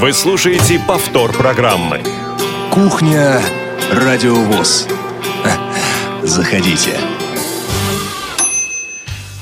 [0.00, 2.02] Вы слушаете повтор программы.
[2.70, 3.40] Кухня
[3.92, 4.88] Радиовоз.
[6.22, 6.98] Заходите.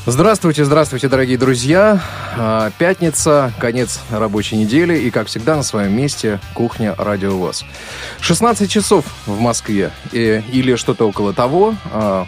[0.07, 2.03] Здравствуйте, здравствуйте, дорогие друзья.
[2.37, 7.65] А, пятница, конец рабочей недели и, как всегда, на своем месте кухня Радио ВОЗ.
[8.21, 11.75] 16 часов в Москве и, или что-то около того.
[11.93, 12.27] А,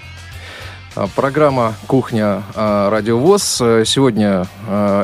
[0.95, 3.57] а, программа «Кухня Радио ВОЗ».
[3.85, 4.47] Сегодня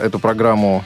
[0.03, 0.85] эту программу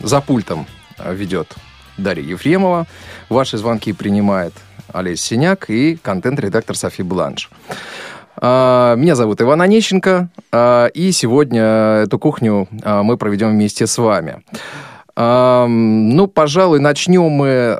[0.00, 0.66] за пультом
[1.10, 1.54] ведет
[1.98, 2.86] Дарья Ефремова.
[3.28, 4.54] Ваши звонки принимает
[4.92, 7.50] Олесь Синяк и контент-редактор Софи Бланш.
[8.36, 13.98] А, меня зовут Иван Онищенко, а, и сегодня эту кухню а, мы проведем вместе с
[13.98, 14.42] вами.
[15.14, 17.76] Ну, пожалуй, начнем мы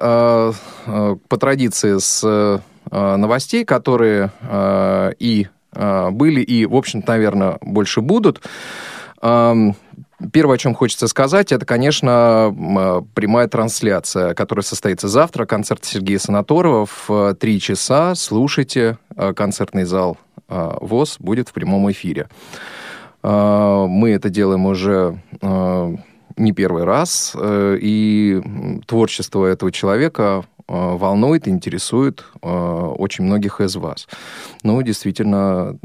[1.29, 2.61] по традиции с
[2.91, 4.31] новостей, которые
[5.19, 8.43] и были, и, в общем-то, наверное, больше будут.
[10.31, 12.55] Первое, о чем хочется сказать, это, конечно,
[13.15, 15.47] прямая трансляция, которая состоится завтра.
[15.47, 18.15] Концерт Сергея Санаторова в три часа.
[18.15, 18.99] Слушайте.
[19.35, 22.29] Концертный зал ВОЗ будет в прямом эфире.
[23.23, 25.19] Мы это делаем уже
[26.37, 28.41] не первый раз, э, и
[28.87, 34.09] творчество этого человека волнует, интересует очень многих из вас.
[34.63, 35.77] Ну, действительно,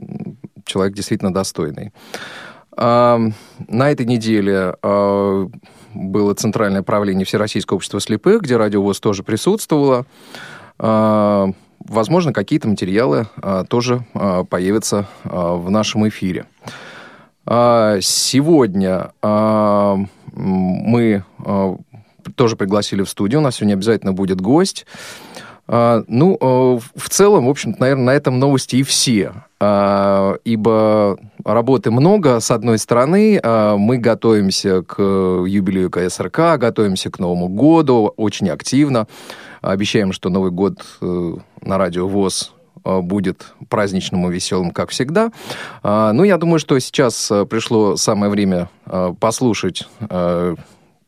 [0.63, 1.91] человек действительно достойный.
[2.77, 3.33] На
[3.67, 10.05] этой неделе было Центральное правление Всероссийского общества слепых, где Радио ВОЗ тоже присутствовало
[11.87, 16.45] возможно, какие-то материалы а, тоже а, появятся а, в нашем эфире.
[17.45, 19.97] А, сегодня а,
[20.33, 21.77] мы а,
[22.35, 23.39] тоже пригласили в студию.
[23.39, 24.85] У нас сегодня обязательно будет гость.
[25.67, 29.33] А, ну, а, в целом, в общем-то, наверное, на этом новости и все.
[29.59, 32.39] А, ибо работы много.
[32.39, 39.07] С одной стороны, мы готовимся к юбилею КСРК, готовимся к Новому году очень активно.
[39.61, 42.53] Обещаем, что Новый год э, на радио ВОЗ
[42.85, 45.31] э, будет праздничным и веселым, как всегда.
[45.83, 48.69] Ну, я думаю, что сейчас э, пришло самое время
[49.19, 49.87] послушать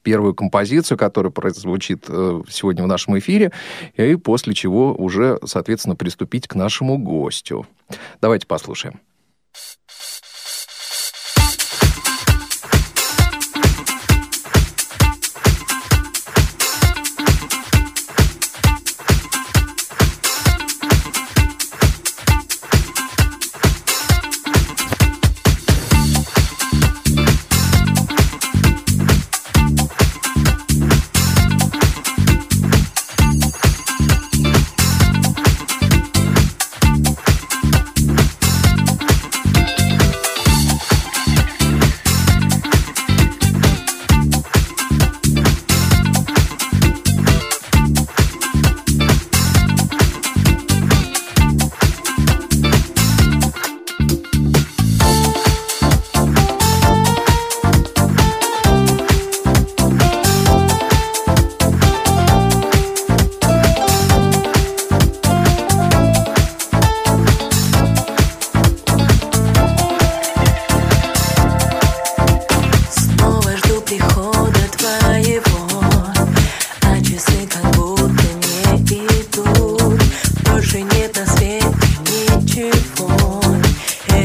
[0.09, 2.05] первую композицию, которая прозвучит
[2.49, 3.51] сегодня в нашем эфире,
[3.95, 7.67] и после чего уже, соответственно, приступить к нашему гостю.
[8.19, 8.99] Давайте послушаем.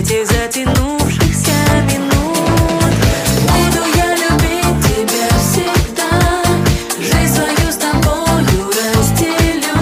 [0.04, 1.53] этих затянувшихся
[1.87, 2.92] минут.
[3.48, 6.10] Буду я любить тебя всегда.
[6.98, 9.76] Жизнь свою с тобою разделю.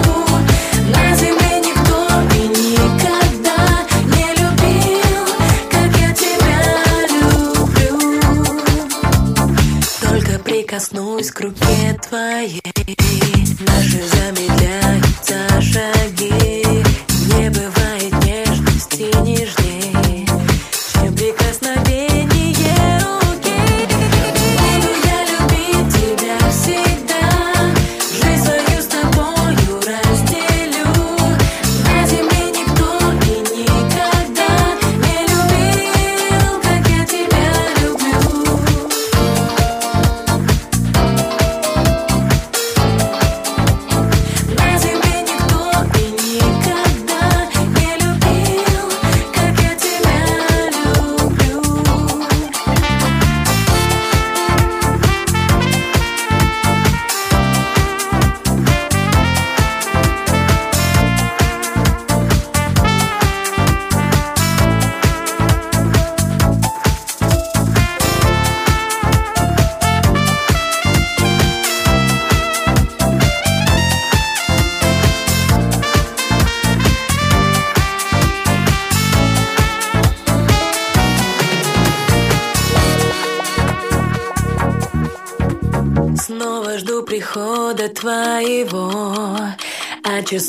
[0.91, 1.97] На земле никто
[2.35, 3.59] и никогда
[4.05, 5.25] Не любил,
[5.69, 6.59] как я тебя
[7.09, 8.19] люблю.
[10.01, 12.62] Только прикоснусь к руке твоей.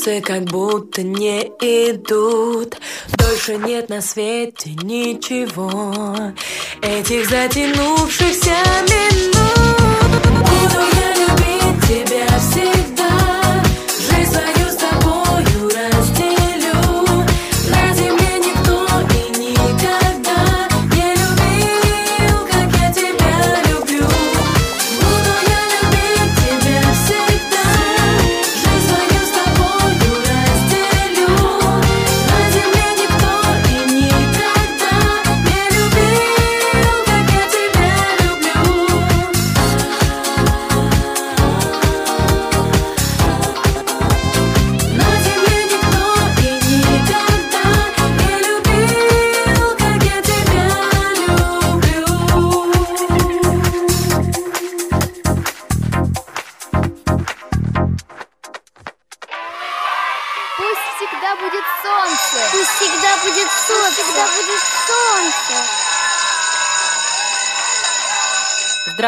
[0.05, 2.77] Часы как будто не идут.
[3.17, 6.15] Дольше нет на свете ничего.
[6.83, 8.51] Этих затянувшихся
[8.87, 9.14] минут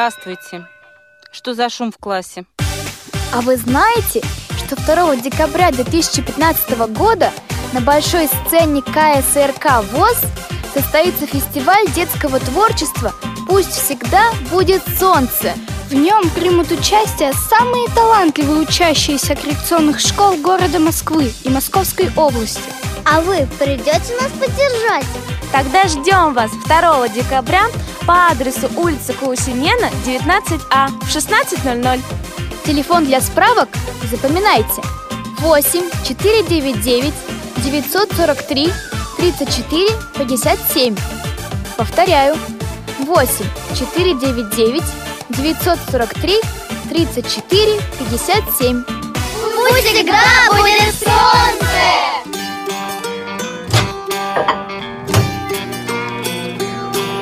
[0.09, 0.65] Здравствуйте.
[1.33, 2.45] Что за шум в классе?
[3.33, 4.21] А вы знаете,
[4.57, 7.29] что 2 декабря 2015 года
[7.73, 10.21] на большой сцене КСРК ВОЗ
[10.73, 13.13] состоится фестиваль детского творчества
[13.49, 15.53] «Пусть всегда будет солнце».
[15.89, 22.71] В нем примут участие самые талантливые учащиеся коррекционных школ города Москвы и Московской области.
[23.03, 25.05] А вы придете нас поддержать?
[25.51, 27.65] Тогда ждем вас 2 декабря
[28.07, 32.01] по адресу улица Каусинена, 19А в 16.00.
[32.65, 33.67] Телефон для справок
[34.09, 34.81] запоминайте
[35.39, 37.13] 8 499
[37.57, 38.73] 943
[39.17, 39.87] 34
[40.17, 40.95] 57
[41.75, 42.37] Повторяю
[42.99, 43.45] 8
[43.77, 44.83] 499
[45.29, 46.41] 943
[46.89, 50.21] 34 57 Пусть всегда
[50.51, 52.16] будет солнце!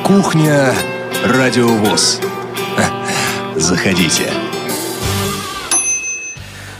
[0.05, 0.71] Кухня
[1.25, 2.21] Радиовоз.
[3.55, 4.31] Заходите.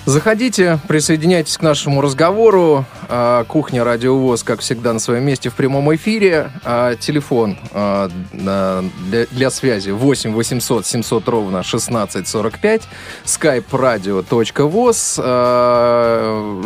[0.05, 2.85] Заходите, присоединяйтесь к нашему разговору.
[3.09, 6.51] А, Кухня Радио ВОЗ, как всегда, на своем месте в прямом эфире.
[6.63, 12.83] А, Телефон а, для, связи 8 800 700 ровно 1645.
[13.25, 15.19] skype radio.voz.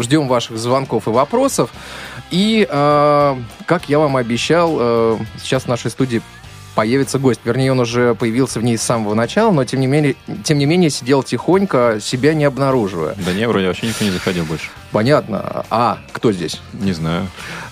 [0.03, 1.69] Ждем ваших звонков и вопросов.
[2.31, 6.21] И, как я вам обещал, сейчас в нашей студии
[6.79, 7.41] появится гость.
[7.43, 10.15] Вернее, он уже появился в ней с самого начала, но тем не менее,
[10.45, 13.15] тем не менее сидел тихонько, себя не обнаруживая.
[13.17, 14.69] Да не, вроде вообще никто не заходил больше.
[14.93, 15.65] Понятно.
[15.69, 16.61] А, кто здесь?
[16.71, 17.27] Не знаю.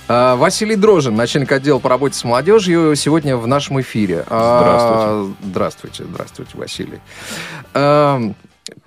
[0.09, 4.25] А, Василий Дрожин, начальник отдела по работе с молодежью, сегодня в нашем эфире.
[4.27, 6.99] А, Здравствуйте, здравствуйте, Василий.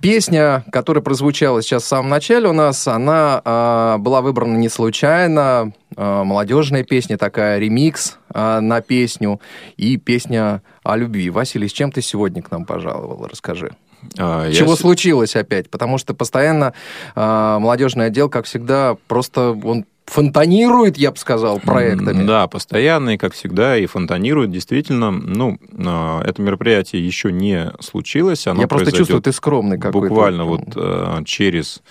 [0.01, 5.73] Песня, которая прозвучала сейчас в самом начале у нас, она а, была выбрана не случайно.
[5.97, 9.41] А, молодежная песня такая, ремикс а, на песню
[9.77, 11.31] и песня о любви.
[11.31, 13.27] Василий, с чем ты сегодня к нам пожаловал?
[13.27, 13.73] Расскажи.
[14.19, 15.71] А, я Чего с- случилось опять?
[15.71, 16.73] Потому что постоянно
[17.15, 22.25] а, молодежный отдел, как всегда, просто он фонтанирует, я бы сказал, проектами.
[22.27, 24.51] Да, постоянные, как всегда, и фонтанируют.
[24.51, 28.47] Действительно, ну, а, это мероприятие еще не случилось.
[28.47, 30.09] Оно я просто чувствую, ты скромный какой-то.
[30.09, 31.83] буквально вот э, через,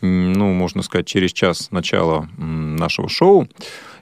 [0.00, 3.48] ну, можно сказать, через час начала нашего шоу.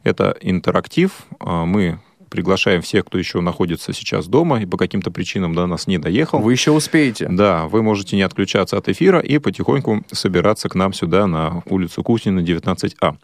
[0.03, 1.13] Это интерактив.
[1.41, 1.99] А, Мы
[2.29, 6.41] приглашаем всех, кто еще находится сейчас дома и по каким-то причинам до нас не доехал.
[6.41, 7.29] Вы еще успеете.
[7.31, 12.03] Да, вы можете не отключаться от эфира и потихоньку собираться к нам сюда на улицу
[12.03, 13.17] Куснина, 19А.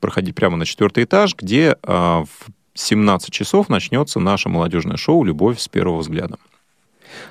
[0.00, 5.58] Проходить прямо на четвертый этаж, где а, в 17 часов начнется наше молодежное шоу «Любовь
[5.58, 6.36] с первого взгляда».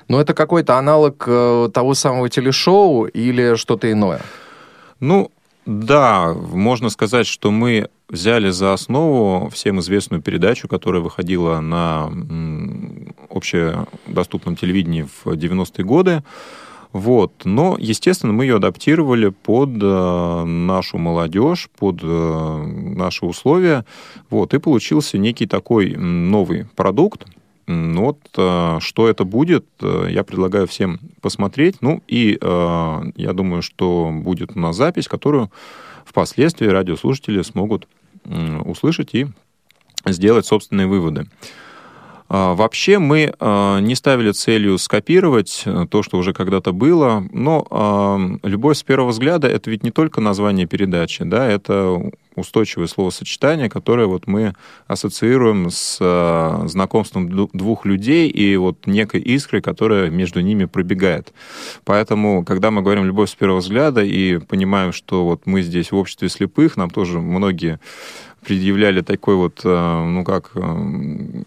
[0.08, 4.20] Но это какой-то аналог э, того самого телешоу или что-то иное?
[5.00, 5.30] Ну,
[5.66, 12.10] да, можно сказать, что мы взяли за основу всем известную передачу, которая выходила на
[13.28, 16.22] общедоступном телевидении в 90-е годы.
[16.92, 17.42] Вот.
[17.44, 23.84] Но, естественно, мы ее адаптировали под э, нашу молодежь, под э, наши условия.
[24.30, 24.54] Вот.
[24.54, 27.26] И получился некий такой новый продукт.
[27.68, 31.76] М, Вот э, что это будет, э, я предлагаю всем посмотреть.
[31.82, 35.50] Ну и э, я думаю, что будет у нас запись, которую
[36.04, 37.86] впоследствии радиослушатели смогут
[38.64, 39.26] услышать и
[40.06, 41.26] сделать собственные выводы.
[42.28, 47.66] А, Вообще мы а, не ставили целью скопировать э, то, что уже когда-то было, но
[47.70, 53.68] а, «Любовь с первого взгляда»— это ведь не только название передачи, да, это устойчивое словосочетание,
[53.68, 54.54] которое вот мы
[54.86, 55.98] ассоциируем с
[56.68, 61.32] знакомством двух людей и вот некой искрой, которая между ними пробегает.
[61.84, 65.96] Поэтому, когда мы говорим «любовь с первого взгляда» и понимаем, что вот мы здесь в
[65.96, 67.80] обществе слепых, нам тоже многие
[68.44, 71.42] предъявляли такой вот, э, ну как, э,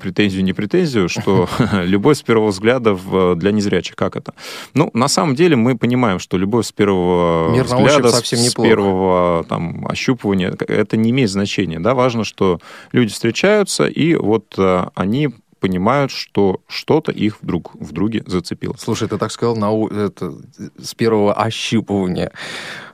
[0.00, 1.48] претензию, не претензию, что
[1.82, 2.96] любовь с первого взгляда
[3.34, 4.34] для незрячих, как это?
[4.74, 9.44] Ну, на самом деле мы понимаем, что любовь с первого Мир взгляда, совсем с первого
[9.44, 11.80] там, ощупывания, это не имеет значения.
[11.80, 11.94] Да?
[11.94, 12.60] Важно, что
[12.92, 18.74] люди встречаются, и вот э, они понимают, что что-то их вдруг в друге зацепило.
[18.78, 20.34] Слушай, ты так сказал на, это,
[20.78, 22.32] с первого ощупывания.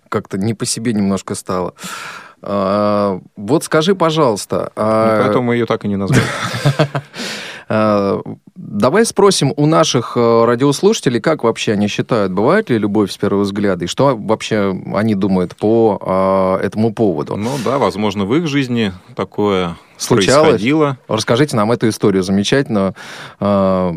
[0.09, 1.75] Как-то не по себе немножко стало.
[2.42, 6.23] А, вот скажи, пожалуйста, Ну, а, Поэтому мы ее так и не назвали.
[8.81, 13.43] давай спросим у наших э, радиослушателей, как вообще они считают, бывает ли любовь с первого
[13.43, 17.37] взгляда, и что вообще они думают по а, этому поводу.
[17.37, 20.49] Ну да, возможно, в их жизни такое Случалось?
[20.51, 20.99] происходило.
[21.09, 22.95] Расскажите нам эту историю замечательную.
[23.39, 23.95] А,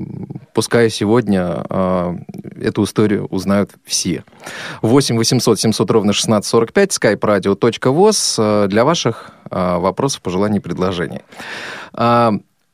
[0.54, 2.16] Пускай сегодня а,
[2.62, 4.24] эту историю узнают все.
[4.82, 11.22] 8 800 700 ровно 1645, skype-radio.voz а, для ваших а, вопросов, пожеланий, предложений.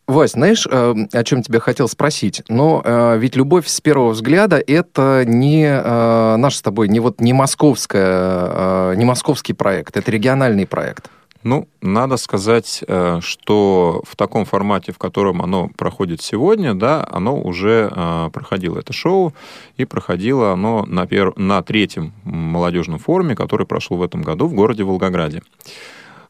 [0.10, 2.42] Вась, знаешь, э, о чем тебя хотел спросить?
[2.50, 7.22] Но э, ведь любовь с первого взгляда это не э, наш с тобой, не вот
[7.22, 11.12] не московская, э, не московский проект, это региональный проект.
[11.44, 12.84] Ну, надо сказать,
[13.20, 17.90] что в таком формате, в котором оно проходит сегодня, да, оно уже
[18.34, 19.34] проходило это шоу,
[19.78, 21.32] и проходило оно на, пер...
[21.38, 25.42] на третьем молодежном форуме, который прошел в этом году в городе Волгограде.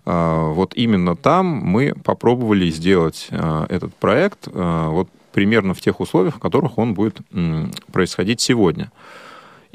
[0.06, 6.00] Э, Вот именно там мы попробовали сделать э, этот проект э, вот примерно в тех
[6.00, 7.20] условиях, в которых он будет
[7.94, 8.92] происходить сегодня.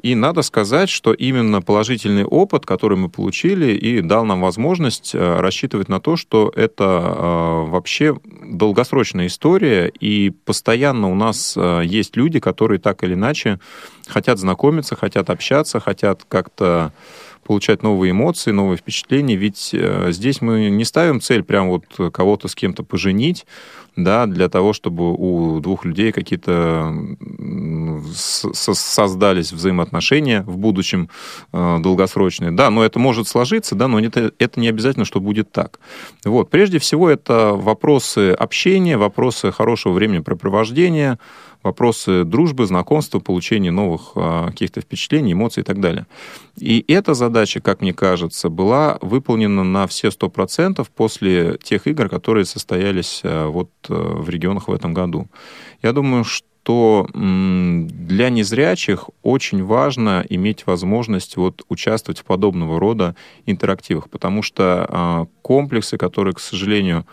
[0.02, 5.88] И надо сказать, что именно положительный опыт, который мы получили, и дал нам возможность рассчитывать
[5.88, 13.04] на то, что это вообще долгосрочная история, и постоянно у нас есть люди, которые так
[13.04, 13.60] или иначе
[14.08, 16.92] хотят знакомиться, хотят общаться, хотят как-то
[17.44, 19.36] получать новые эмоции, новые впечатления.
[19.36, 23.46] Ведь э, здесь мы не ставим цель прям вот кого-то с кем-то поженить,
[23.96, 26.92] да, для того, чтобы у двух людей какие-то
[28.12, 31.08] создались взаимоотношения в будущем
[31.52, 32.50] э, долгосрочные.
[32.50, 35.78] Да, но это может сложиться, да, но это, это не обязательно, что будет так.
[36.24, 41.18] Вот, прежде всего, это вопросы общения, вопросы хорошего времяпрепровождения,
[41.64, 46.06] вопросы дружбы, знакомства, получения новых э, каких-то впечатлений, эмоций и так далее.
[46.56, 52.44] И эта задача, как мне кажется, была выполнена на все 100% после тех игр, которые
[52.44, 55.26] состоялись э, вот э, в регионах в этом году.
[55.82, 63.16] Я думаю, что м, для незрячих очень важно иметь возможность вот участвовать в подобного рода
[63.46, 67.04] интерактивах, потому что комплексы, которые, к сожалению,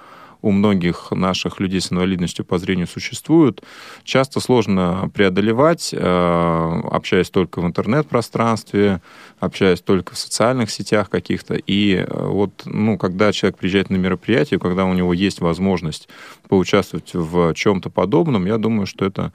[0.41, 3.63] у многих наших людей с инвалидностью по зрению существуют,
[4.03, 9.01] часто сложно преодолевать, э, общаясь только в интернет-пространстве,
[9.39, 11.55] общаясь только в социальных сетях каких-то.
[11.55, 16.09] И э, вот, ну, когда человек приезжает на мероприятие, когда у него есть возможность
[16.47, 19.31] поучаствовать в чем-то подобном, я думаю, что это,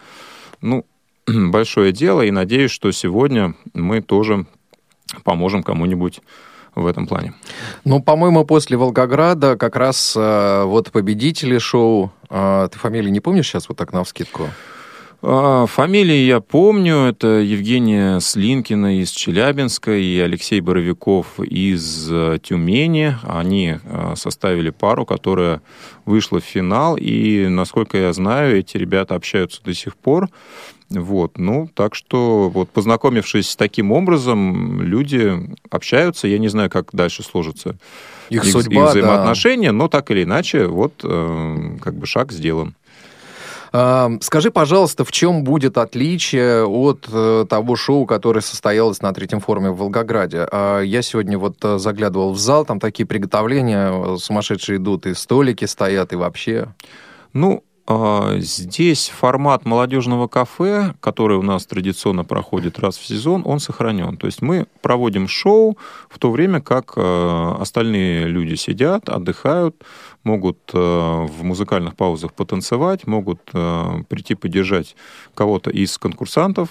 [0.61, 0.85] ну,
[1.27, 4.47] большое дело, и надеюсь, что сегодня мы тоже
[5.25, 6.21] поможем кому-нибудь
[6.76, 7.33] в этом плане.
[7.85, 12.12] Ну, по-моему, после Волгограда как раз э, вот победители шоу.
[12.30, 14.49] э, ты фамилии не помнишь сейчас вот так на вскидку?
[15.23, 16.97] А, Фамилии я помню.
[17.06, 23.16] Это Евгения Слинкина из Челябинска и Алексей Боровиков из э, Тюмени.
[23.23, 25.62] Они э, составили пару, которая
[26.04, 26.97] вышла в финал.
[26.97, 30.28] И, насколько я знаю, эти ребята общаются до сих пор.
[30.90, 35.33] Вот, ну, так что, вот, познакомившись таким образом, люди
[35.69, 36.28] общаются.
[36.28, 37.76] Я не знаю, как дальше сложится
[38.31, 38.90] Их, их, судьба, их да.
[38.90, 42.76] взаимоотношения, но так или иначе, вот, э, как бы шаг сделан.
[43.73, 49.40] А, Скажи, пожалуйста, в чем будет отличие от э, того шоу, которое состоялось на третьем
[49.40, 50.47] форуме в Волгограде?
[50.50, 55.14] А, Я сегодня вот э, заглядывал в зал, там такие приготовления э, сумасшедшие идут, и
[55.14, 56.69] столики стоят, и вообще.
[57.33, 57.64] Ну,
[58.38, 64.16] здесь формат молодежного кафе, который у нас традиционно проходит раз в сезон, он сохранен.
[64.16, 65.78] То есть мы проводим шоу
[66.09, 69.76] в то время, как э, остальные люди сидят, отдыхают,
[70.25, 74.97] могут э, в музыкальных паузах потанцевать, могут э, прийти поддержать
[75.35, 76.71] кого-то из конкурсантов.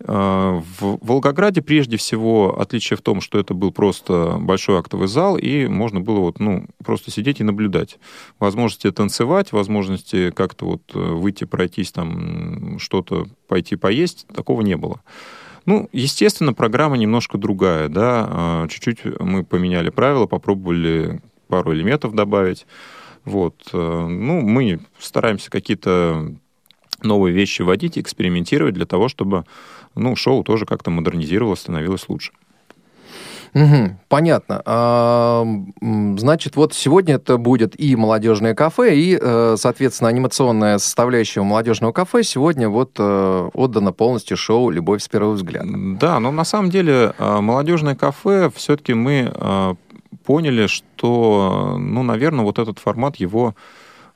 [0.00, 5.36] Э, В Волгограде прежде всего отличие в том, что это был просто большой актовый зал,
[5.36, 7.98] и можно было вот, ну, просто сидеть и наблюдать.
[8.38, 15.00] Возможности танцевать, возможности как-то вот э, выйти, пройтись там, что-то пойти поесть, такого не было.
[15.66, 18.26] Ну, естественно, программа немножко другая, да.
[18.30, 22.66] А, Чуть-чуть мы поменяли правила, попробовали пару элементов добавить.
[23.24, 23.54] Вот.
[23.72, 26.34] э, Ну, мы стараемся какие-то
[27.02, 29.44] новые вещи вводить, экспериментировать для того, чтобы
[29.98, 32.32] ну, шоу тоже как-то модернизировалось, становилось лучше.
[33.54, 34.62] Мгм, понятно.
[34.64, 35.44] А,
[35.80, 42.22] значит, вот сегодня это будет и молодежное кафе, и, э, соответственно, анимационная составляющая молодежного кафе
[42.22, 45.68] сегодня вот э, отдана полностью шоу «Любовь с первого взгляда».
[45.98, 49.32] Да, но на самом деле а, молодежное кафе все-таки мы
[50.24, 53.54] поняли, что, ну, наверное, вот этот формат его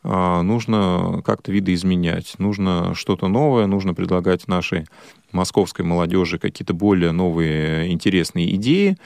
[0.02, 2.34] нужно как-то видоизменять.
[2.38, 4.84] Нужно что-то новое, нужно предлагать нашей
[5.32, 8.96] московской молодежи какие-то более новые интересные идеи.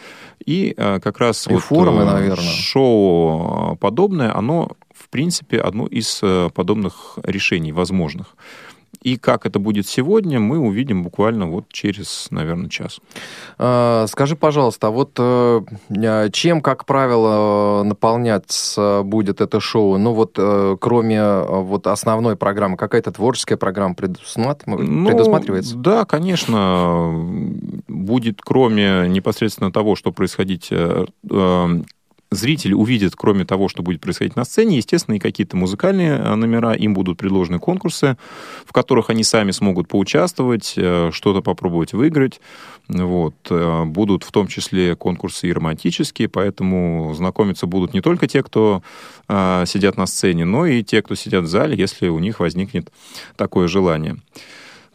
[0.44, 2.44] И а, как раз И вот, формы, э, наверное.
[2.44, 8.36] шоу а, подобное, оно, в принципе, одно из э, подобных решений возможных.
[9.06, 12.98] И как это будет сегодня, мы увидим буквально вот через, наверное, час.
[13.56, 15.60] А, Скажи, пожалуйста, а вот э,
[15.90, 19.96] э, чем, как правило, наполняться будет это шоу?
[19.96, 25.76] Ну вот, э, кроме э, вот основной программы, какая-то творческая программа Ну, предусматривается?
[25.76, 27.12] Да, конечно,
[27.86, 30.72] будет, кроме непосредственно того, что происходить,
[32.30, 36.74] зритель увидит, кроме того, что будет происходить на сцене, естественно, и какие-то музыкальные э, номера,
[36.74, 38.16] им будут предложены конкурсы,
[38.64, 42.40] в которых они сами смогут поучаствовать, э, что-то попробовать выиграть.
[42.88, 43.34] Вот.
[43.50, 48.82] Э, Будут в том числе конкурсы и романтические, поэтому знакомиться будут не только те, кто
[49.28, 52.92] сидят на сцене, но и те, кто сидят в зале, если у них возникнет
[53.36, 54.16] такое желание.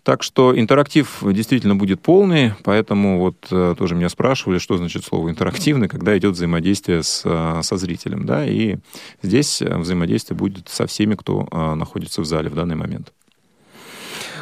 [0.04, 5.30] Так что интерактив действительно будет полный, поэтому вот э, тоже меня спрашивали, что значит слово
[5.30, 8.78] интерактивный, когда идет взаимодействие с, э, со зрителем, да, и
[9.22, 13.14] здесь э, взаимодействие будет со всеми, кто находится в зале в данный момент.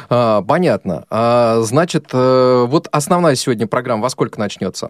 [0.08, 1.04] А, понятно.
[1.10, 4.88] А, значит, вот основная сегодня программа во сколько начнется?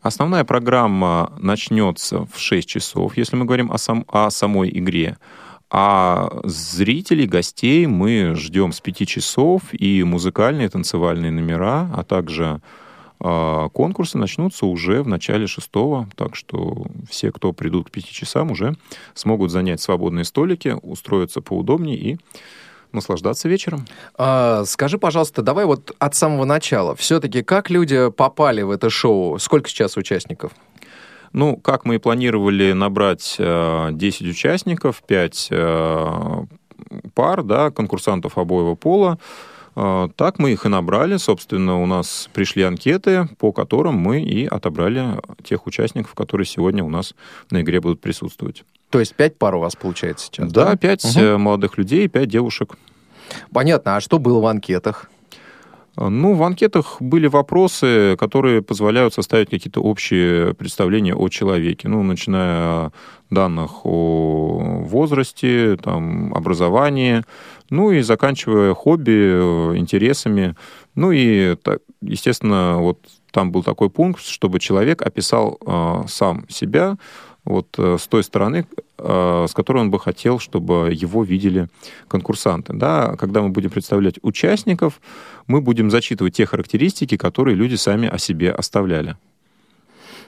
[0.00, 5.16] Основная программа начнется в 6 часов, если мы говорим о, сам, о самой игре.
[5.70, 12.60] А зрителей, гостей мы ждем с 5 часов, и музыкальные, танцевальные номера, а также
[13.20, 18.50] э, конкурсы начнутся уже в начале шестого, так что все, кто придут к 5 часам,
[18.50, 18.76] уже
[19.14, 22.18] смогут занять свободные столики, устроиться поудобнее и
[22.94, 23.86] наслаждаться вечером.
[24.16, 26.94] А, скажи, пожалуйста, давай вот от самого начала.
[26.94, 29.38] Все-таки как люди попали в это шоу?
[29.38, 30.52] Сколько сейчас участников?
[31.34, 36.44] Ну, как мы и планировали набрать э, 10 участников, 5 э,
[37.12, 39.18] пар, да, конкурсантов обоего пола,
[39.74, 41.16] э, так мы их и набрали.
[41.16, 46.88] Собственно, у нас пришли анкеты, по которым мы и отобрали тех участников, которые сегодня у
[46.88, 47.14] нас
[47.50, 48.62] на игре будут присутствовать.
[48.90, 50.52] То есть пять пар у вас получается сейчас?
[50.52, 51.40] Да, 5 Мгм.
[51.40, 52.76] молодых людей, 5 девушек.
[53.52, 53.96] Понятно.
[53.96, 55.10] А что было в анкетах?
[55.96, 61.88] Ну, в анкетах были вопросы, которые позволяют составить какие-то общие представления о человеке.
[61.88, 62.90] Ну, начиная
[63.30, 67.22] данных о возрасте, там, образовании,
[67.70, 70.56] ну и заканчивая хобби, интересами.
[70.94, 71.56] Ну и,
[72.00, 72.98] естественно, вот
[73.30, 76.96] там был такой пункт, чтобы человек описал э, сам себя
[77.44, 78.66] вот э, с той стороны,
[78.98, 81.68] э, с которой он бы хотел, чтобы его видели
[82.08, 82.72] конкурсанты.
[82.72, 83.16] Да?
[83.16, 85.00] Когда мы будем представлять участников,
[85.46, 89.16] мы будем зачитывать те характеристики, которые люди сами о себе оставляли.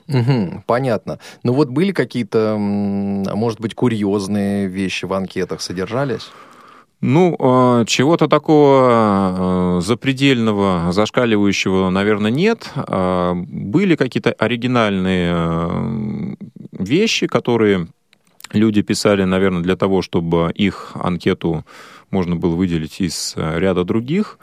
[0.09, 1.19] Мгм, понятно.
[1.43, 6.31] Ну вот были какие-то, м, может быть, курьезные вещи в анкетах содержались?
[7.03, 12.71] Ну, э, чего-то такого запредельного, зашкаливающего, наверное, нет.
[12.75, 16.37] А, Были какие-то оригинальные
[16.79, 17.89] вещи, которые
[18.53, 21.65] люди писали, наверное, для того, чтобы их анкету
[22.11, 24.39] можно было выделить из э, ряда других.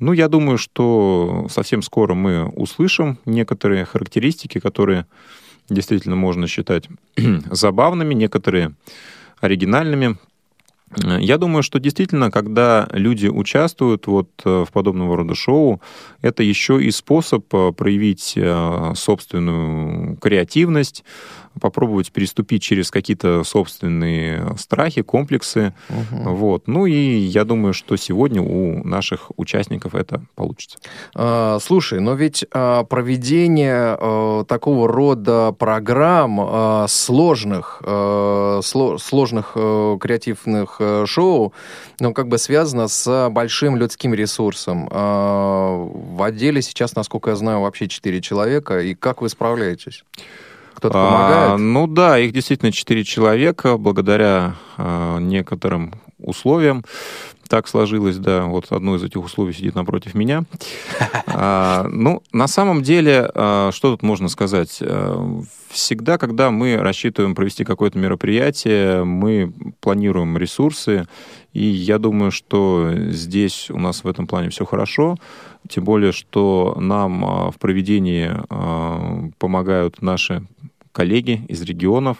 [0.00, 5.06] Ну, я думаю, что совсем скоро мы услышим некоторые характеристики, которые
[5.68, 6.88] действительно можно считать
[7.50, 8.74] забавными, некоторые
[9.40, 10.16] оригинальными.
[11.04, 15.82] Э, Я думаю, что действительно, когда люди участвуют вот э, в подобного рода шоу,
[16.22, 18.38] это еще и способ проявить
[18.94, 21.04] собственную креативность,
[21.60, 25.74] попробовать переступить через какие-то собственные страхи, комплексы.
[26.10, 26.66] Вот.
[26.68, 30.78] Ну и я думаю, что сегодня у наших участников это получится.
[31.14, 39.52] А, Слушай, но ведь а, проведение а, такого рода программ а, сложных, а, сло- сложных
[39.54, 41.52] а, креативных а, шоу,
[42.00, 44.88] ну, как бы связано с большим людским ресурсом.
[44.90, 48.80] А, В отделе сейчас, насколько я знаю, вообще 4 человека.
[48.80, 50.04] И как вы справляетесь?
[50.82, 51.60] Кто-то А, помогает?
[51.60, 56.84] ну да, их действительно четыре человека, благодаря а, некоторым условиям
[57.48, 60.42] Так сложилось, да, вот одно из этих условий сидит напротив меня.
[61.34, 64.78] А, Ну, на самом деле, а, что тут можно сказать?
[64.82, 71.06] А, Всегда, когда мы рассчитываем провести какое-то мероприятие, мы планируем ресурсы,
[71.54, 75.16] и я думаю, что здесь у нас в этом плане все хорошо,
[75.68, 80.44] тем более, что нам а, в проведении а, помогают наши
[80.92, 82.18] коллеги из регионов,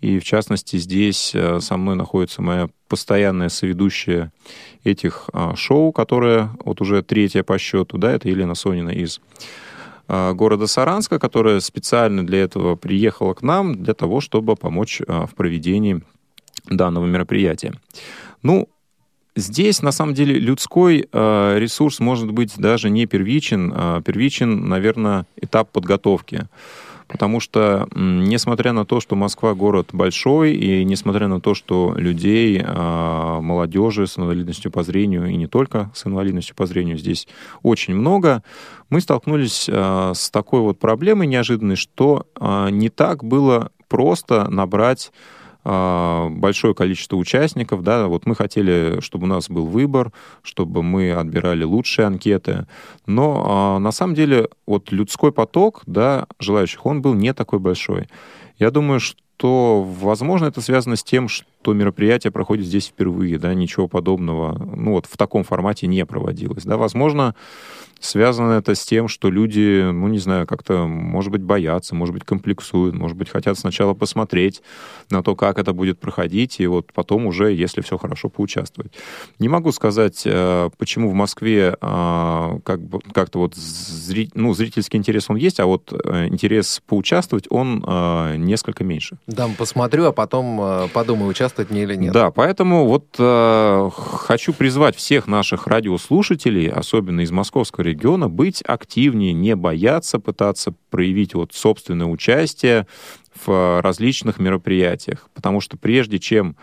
[0.00, 4.32] и в частности здесь э, со мной находится моя постоянная соведущая
[4.84, 9.20] этих а, шоу, которая вот уже третья по счету, да, это Елена Сонина из
[10.08, 15.30] а, города Саранска, которая специально для этого приехала к нам, для того, чтобы помочь в
[15.34, 16.02] проведении
[16.68, 17.72] данного мероприятия.
[18.42, 18.68] Ну,
[19.34, 23.72] Здесь, на самом деле, людской э, ресурс может быть даже не первичен.
[23.74, 26.48] а первичен, наверное, этап подготовки.
[27.12, 32.58] Потому что, несмотря на то, что Москва город большой, и несмотря на то, что людей,
[32.58, 37.28] э, молодежи с инвалидностью по зрению, и не только с инвалидностью по зрению здесь
[37.62, 38.42] очень много,
[38.88, 45.12] мы столкнулись э, с такой вот проблемой неожиданной, что э, не так было просто набрать
[45.12, 51.12] а, большое количество участников, да, вот мы хотели, чтобы у нас был выбор, чтобы мы
[51.12, 52.66] отбирали лучшие анкеты,
[53.06, 58.08] но а, на самом деле вот людской поток, да, желающих, он был не такой большой.
[58.58, 63.86] Я думаю, что, возможно, это связано с тем, что мероприятие проходит здесь впервые, да, ничего
[63.88, 67.34] подобного, ну вот в таком формате не проводилось, да, возможно,
[68.00, 72.24] связано это с тем, что люди, ну, не знаю, как-то, может быть, боятся, может быть,
[72.24, 74.62] комплексуют, может быть, хотят сначала посмотреть
[75.10, 78.92] на то, как это будет проходить, и вот потом уже, если все хорошо, поучаствовать.
[79.38, 84.98] Не могу сказать, э, почему в Москве э, как бы, как-то вот зри- ну, зрительский
[84.98, 87.84] интерес он есть, а вот э, интерес поучаствовать, он
[88.36, 89.16] несколько меньше.
[89.26, 92.12] Дам посмотрю, а потом подумаю, участвовать мне или нет.
[92.12, 99.32] Да, поэтому вот э, хочу призвать всех наших радиослушателей, особенно из московского региона, быть активнее,
[99.32, 102.86] не бояться, пытаться проявить вот собственное участие
[103.44, 105.28] в э, различных мероприятиях.
[105.34, 106.56] Потому что прежде чем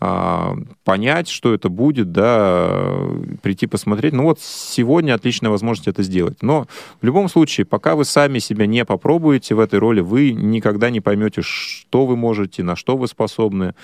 [0.00, 4.12] а, понять, что это будет, да, э, прийти посмотреть.
[4.12, 6.40] Ну вот сегодня отличная возможность это сделать.
[6.40, 6.68] Но
[7.00, 11.00] в любом случае, пока вы сами себя не попробуете в этой роли, вы никогда не
[11.00, 13.74] поймете, что вы можете, на что вы способны,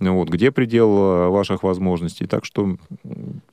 [0.00, 2.26] вот, где предел э, ваших возможностей.
[2.26, 2.76] Так что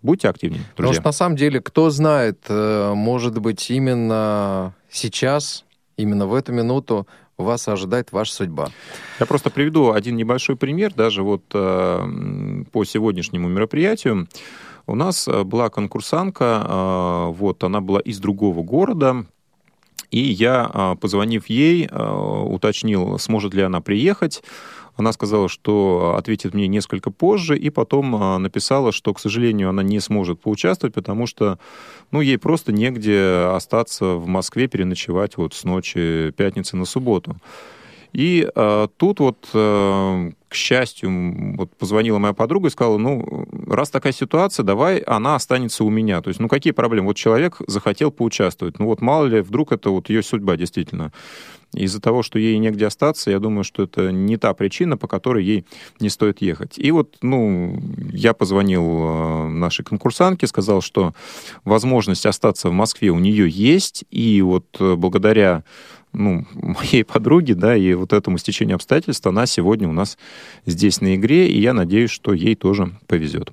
[0.01, 1.01] будьте активнее, Потому друзья.
[1.01, 5.65] что на самом деле, кто знает, э, может быть, именно сейчас,
[5.97, 8.69] именно в эту минуту вас ожидает ваша судьба.
[9.19, 14.27] Я просто приведу один небольшой пример, даже вот э, по сегодняшнему мероприятию.
[14.87, 19.25] У нас была конкурсантка, э, вот, она была из другого города,
[20.11, 24.43] и я, позвонив ей, уточнил, сможет ли она приехать.
[24.97, 29.83] Она сказала, что ответит мне несколько позже, и потом э, написала, что, к сожалению, она
[29.83, 31.59] не сможет поучаствовать, потому что,
[32.11, 37.35] ну, ей просто негде остаться в Москве, переночевать вот с ночи пятницы на субботу.
[38.15, 43.89] И э, тут вот, э, к счастью, вот позвонила моя подруга и сказала, ну, раз
[43.89, 46.21] такая ситуация, давай она останется у меня.
[46.21, 47.07] То есть, ну, какие проблемы?
[47.07, 48.79] Вот человек захотел поучаствовать.
[48.79, 51.11] Ну, вот мало ли, вдруг это вот ее судьба действительно.
[51.75, 55.43] Из-за того, что ей негде остаться, я думаю, что это не та причина, по которой
[55.43, 55.65] ей
[55.99, 56.77] не стоит ехать.
[56.77, 57.79] И вот, ну,
[58.11, 61.13] я позвонил э, нашей конкурсантке, сказал, что
[61.63, 65.63] возможность остаться в Москве у нее есть, и вот э, благодаря
[66.13, 70.17] ну, моей подруге, да, и вот этому стечению обстоятельств, она сегодня у нас
[70.65, 73.51] здесь на игре, и я надеюсь, что ей тоже повезет.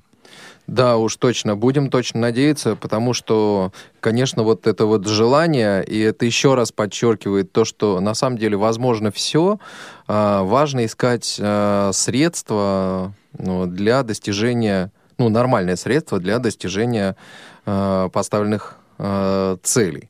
[0.67, 6.25] Да, уж точно, будем точно надеяться, потому что, конечно, вот это вот желание, и это
[6.25, 9.59] еще раз подчеркивает то, что на самом деле возможно все,
[10.07, 17.17] важно искать а, средства ну, для достижения, ну, нормальное средство для достижения
[17.65, 20.09] а, поставленных а, целей.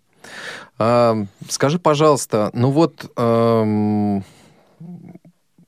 [0.78, 3.12] А, Скажи, пожалуйста, ну вот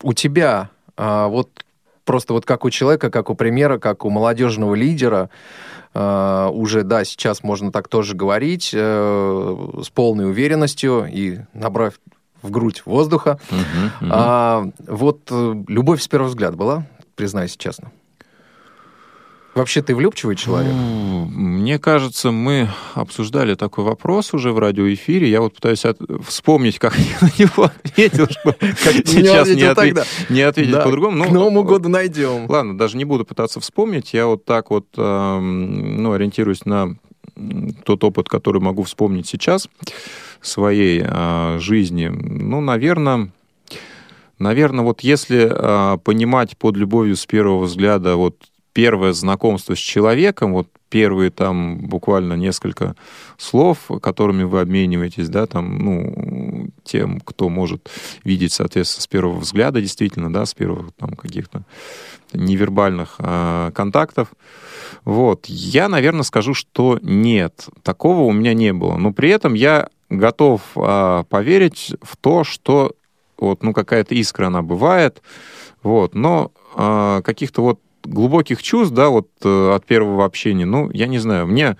[0.06, 1.65] у тебя а, вот
[2.06, 5.30] просто вот как у человека, как у примера, как у молодежного лидера,
[5.94, 11.94] а, уже, да, сейчас можно так тоже говорить, э, с полной уверенностью и набрав
[12.42, 13.40] в грудь воздуха.
[14.02, 17.92] А, вот э, любовь с первого взгляда была, признайся честно.
[19.56, 20.74] Вообще ты влюбчивый человек?
[20.74, 25.30] Ну, Мне кажется, мы обсуждали такой вопрос уже в радиоэфире.
[25.30, 28.58] Я вот пытаюсь от- вспомнить, как я на него ответил, чтобы
[29.06, 30.04] сейчас не, ответил отве- тогда.
[30.30, 31.24] не ответить Да, по-другому.
[31.24, 32.50] К Ну, Новому году найдем.
[32.50, 34.14] Ладно, даже не буду пытаться вспомнить.
[34.14, 36.98] Я вот так вот эм, ну, ориентируюсь на
[37.86, 39.70] тот опыт, который могу вспомнить сейчас
[40.42, 42.08] своей э, жизни.
[42.08, 43.30] Ну, наверное,
[44.38, 48.36] наверное, вот если э, понимать под любовью с первого взгляда вот
[48.76, 52.96] первое знакомство с человеком, вот первые там буквально несколько
[53.38, 57.90] слов, которыми вы обмениваетесь, да, там, ну, тем, кто может
[58.26, 61.64] видеть, соответственно, с первого взгляда, действительно, да, с первых там каких-то
[62.34, 64.34] невербальных а, контактов.
[65.06, 65.46] Вот.
[65.46, 68.98] Я, наверное, скажу, что нет, такого у меня не было.
[68.98, 72.92] Но при этом я готов а, поверить в то, что
[73.38, 75.22] вот, ну, какая-то искра, она бывает,
[75.82, 81.08] вот, но а, каких-то вот глубоких чувств, да, вот э, от первого общения, ну, я
[81.08, 81.76] не знаю, мне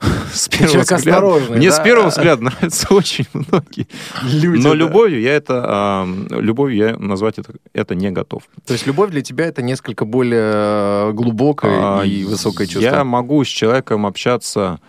[0.32, 1.76] с первого взгляда, мне да?
[1.76, 3.86] с первого взгляда нравятся очень многие,
[4.22, 4.74] Люди, но да.
[4.74, 8.44] любовью я это, а, любовью я назвать это, это не готов.
[8.66, 12.80] То есть любовь для тебя это несколько более глубокое А, и высокое чувство.
[12.80, 14.80] Я могу с человеком общаться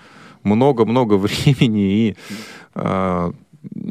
[0.44, 2.16] много-много времени и,
[2.74, 3.34] а,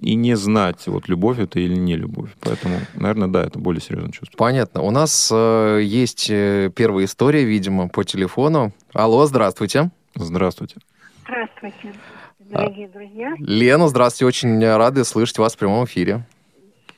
[0.02, 2.30] и не знать, вот любовь это или не любовь.
[2.40, 4.37] Поэтому, наверное, да, это более серьезное чувство.
[4.37, 4.83] Понятно.
[4.83, 8.72] У нас э, есть э, первая история, видимо, по телефону.
[8.92, 9.90] Алло, здравствуйте.
[10.14, 10.76] Здравствуйте.
[11.24, 11.92] Здравствуйте,
[12.40, 13.33] дорогие друзья.
[13.38, 14.26] Лена, здравствуйте.
[14.26, 16.24] Очень рады слышать вас в прямом эфире.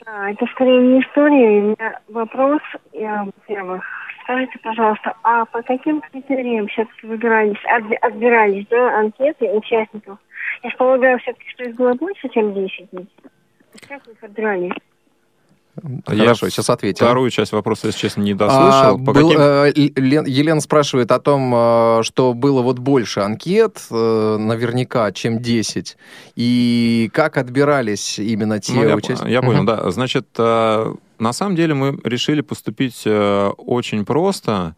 [0.06, 2.60] А, это скорее не история, у меня вопрос.
[2.92, 3.82] Я, во-первых,
[4.24, 10.18] скажите, пожалуйста, а по каким критериям все-таки выбирались, отби- отбирались, да, анкеты участников?
[10.62, 13.14] Я же полагаю, все-таки, что их было больше, чем 10 ведь.
[13.16, 13.28] То
[13.74, 14.72] есть как вы их отбирали?
[16.06, 17.06] Хорошо, сейчас ответим.
[17.06, 18.94] Вторую часть вопроса, если честно, не дослышал.
[18.94, 23.20] А, По был, каким- э, Лен- Елена спрашивает о том, э, что было вот больше
[23.20, 25.96] анкет, э, наверняка, чем 10.
[26.36, 29.30] И как отбирались именно те Ну, я, участники?
[29.30, 29.66] я понял, Мгм.
[29.66, 29.90] да.
[29.90, 34.76] Значит, э, на самом деле мы решили поступить э, очень просто.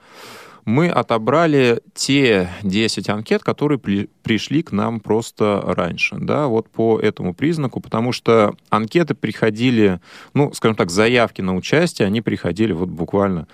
[0.64, 6.98] Мы отобрали те 10 анкет, которые при- пришли к нам просто раньше, да, вот по
[6.98, 10.00] этому признаку, потому что анкеты приходили,
[10.32, 13.46] ну, скажем так, заявки на участие, они приходили вот буквально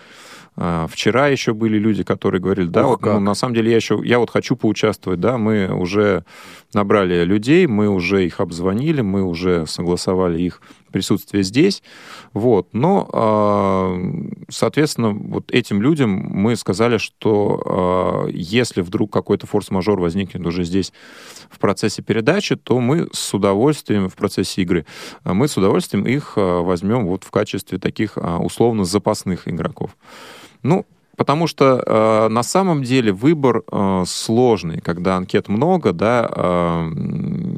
[0.57, 4.01] э, Вчера еще были люди, которые говорили, да, вот, ну, на самом деле я еще,
[4.05, 6.25] я вот хочу поучаствовать, да, мы уже
[6.75, 11.83] набрали людей, мы уже их обзвонили, мы уже согласовали их присутствие здесь,
[12.33, 20.01] вот, но, э, соответственно, вот этим людям мы сказали, что э, если вдруг какой-то форс-мажор
[20.01, 20.93] возникнет уже здесь
[21.51, 24.87] в процессе передачи, то мы с удовольствием в процессе игры,
[25.25, 29.97] э, мы с удовольствием их возьмем вот в качестве таких условно запасных игроков.
[30.63, 36.91] Ну, потому что э, на самом деле выбор э, сложный, когда анкет много, да, э,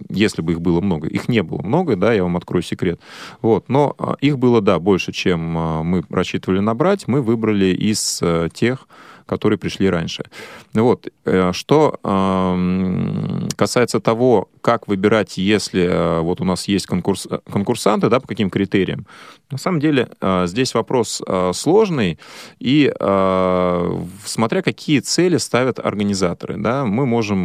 [0.08, 3.00] если бы их было много, их не было много, да, я вам открою секрет,
[3.40, 8.20] вот, но э, их было, да, больше, чем э, мы рассчитывали набрать, мы выбрали из
[8.22, 8.86] э, тех,
[9.26, 10.24] которые пришли раньше.
[10.74, 11.08] Вот.
[11.24, 18.08] э, Что эм, касается того, как выбирать, если э, вот у нас есть конкурс, конкурсанты,
[18.08, 19.06] да, по каким критериям,
[19.52, 22.18] на самом деле э, здесь вопрос э, сложный,
[22.58, 27.42] и э, смотря какие цели ставят организаторы, да, мы можем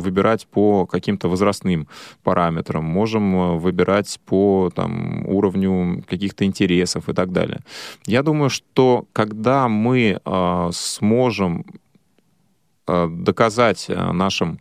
[0.00, 1.88] выбирать по каким-то возрастным
[2.22, 7.60] параметрам, можем выбирать по там, уровню каких-то интересов и так далее.
[8.06, 10.20] Я думаю, что когда мы
[10.72, 11.64] сможем
[12.86, 14.60] доказать нашим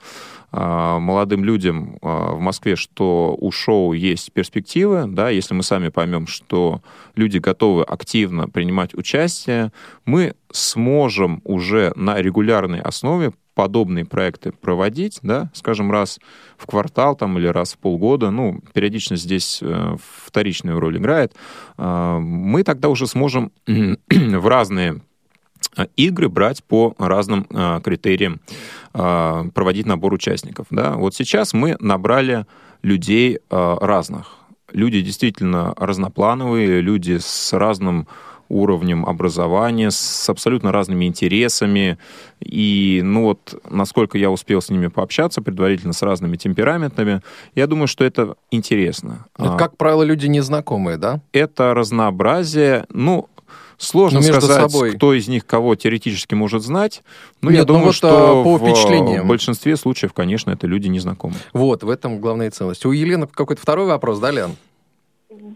[0.58, 6.28] молодым людям э, в Москве, что у шоу есть перспективы, да, если мы сами поймем,
[6.28, 6.82] что
[7.16, 9.72] люди готовы активно принимать участие,
[10.06, 16.20] мы сможем уже на регулярной основе подобные проекты проводить, да, скажем, раз
[16.58, 21.34] в квартал там, или раз в полгода, ну, периодичность здесь э, вторичную роль играет,
[21.78, 25.02] э, мы тогда уже сможем в разные
[25.96, 28.40] игры брать по разным э, критериям,
[28.94, 30.68] э, проводить набор участников.
[30.70, 30.94] Да?
[30.94, 32.46] Вот сейчас мы набрали
[32.82, 34.38] людей э, разных.
[34.72, 38.08] Люди действительно разноплановые, люди с разным
[38.50, 41.98] уровнем образования, с абсолютно разными интересами.
[42.40, 47.22] И, ну вот, насколько я успел с ними пообщаться, предварительно с разными темпераментами,
[47.56, 49.26] я думаю, что это интересно.
[49.38, 51.22] Это, А, как правило, люди незнакомые, да?
[51.32, 53.30] это разнообразие, ну,
[53.78, 54.92] сложно Ну, между сказать, собой.
[54.96, 57.04] кто из них кого теоретически может знать.
[57.42, 59.26] Но Нет, я ну думаю, вот, что а, по в, впечатлениям.
[59.26, 61.40] в большинстве случаев, конечно, это люди незнакомые.
[61.54, 62.86] Вот, в этом главная ценность.
[62.86, 64.52] У Елены какой-то второй вопрос, да, Лен?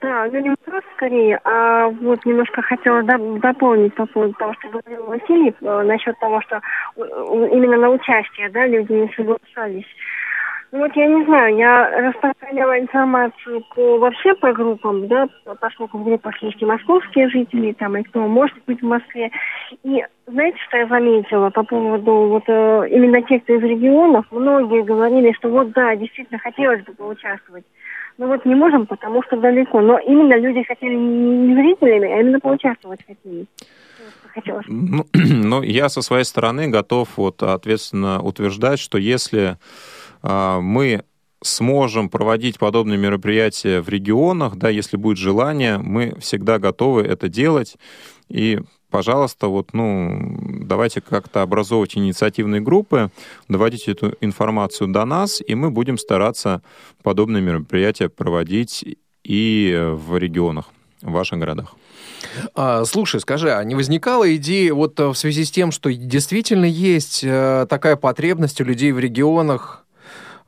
[0.02, 4.70] Да, ну не вопрос скорее, а вот немножко хотела доп- дополнить по поводу того, что
[4.70, 7.02] говорил Василий, э, насчет того, что э,
[7.54, 9.86] именно на участие, да, люди не соглашались.
[10.72, 15.28] Ну вот я не знаю, я распространяла информацию по вообще по группам, да,
[15.60, 19.32] поскольку в группах есть и московские жители, там, и кто может быть в Москве.
[19.84, 24.84] И знаете, что я заметила по поводу вот э, именно тех, кто из регионов, многие
[24.84, 27.66] говорили, что вот да, действительно хотелось бы поучаствовать.
[28.20, 29.82] Ну вот не можем, потому что далеко.
[29.82, 33.48] Но именно люди хотели не зрителями, а именно поучаствовать хотели.
[34.68, 39.58] Ну, ну, я со своей стороны готов вот ответственно утверждать, что если
[40.22, 41.04] мы
[41.42, 47.78] сможем проводить подобные мероприятия в регионах, да, если будет желание, мы всегда готовы это делать.
[48.28, 53.10] И, пожалуйста, вот, ну, давайте как-то образовывать инициативные группы,
[53.48, 56.62] доводить эту информацию до нас, и мы будем стараться
[57.04, 58.86] подобные мероприятия проводить
[59.24, 60.66] и в регионах,
[61.02, 61.76] в ваших городах.
[62.54, 66.66] А, слушай, скажи, а не возникала идея вот э, в связи с тем, что действительно
[66.66, 69.89] есть э, такая потребность у людей в регионах, а,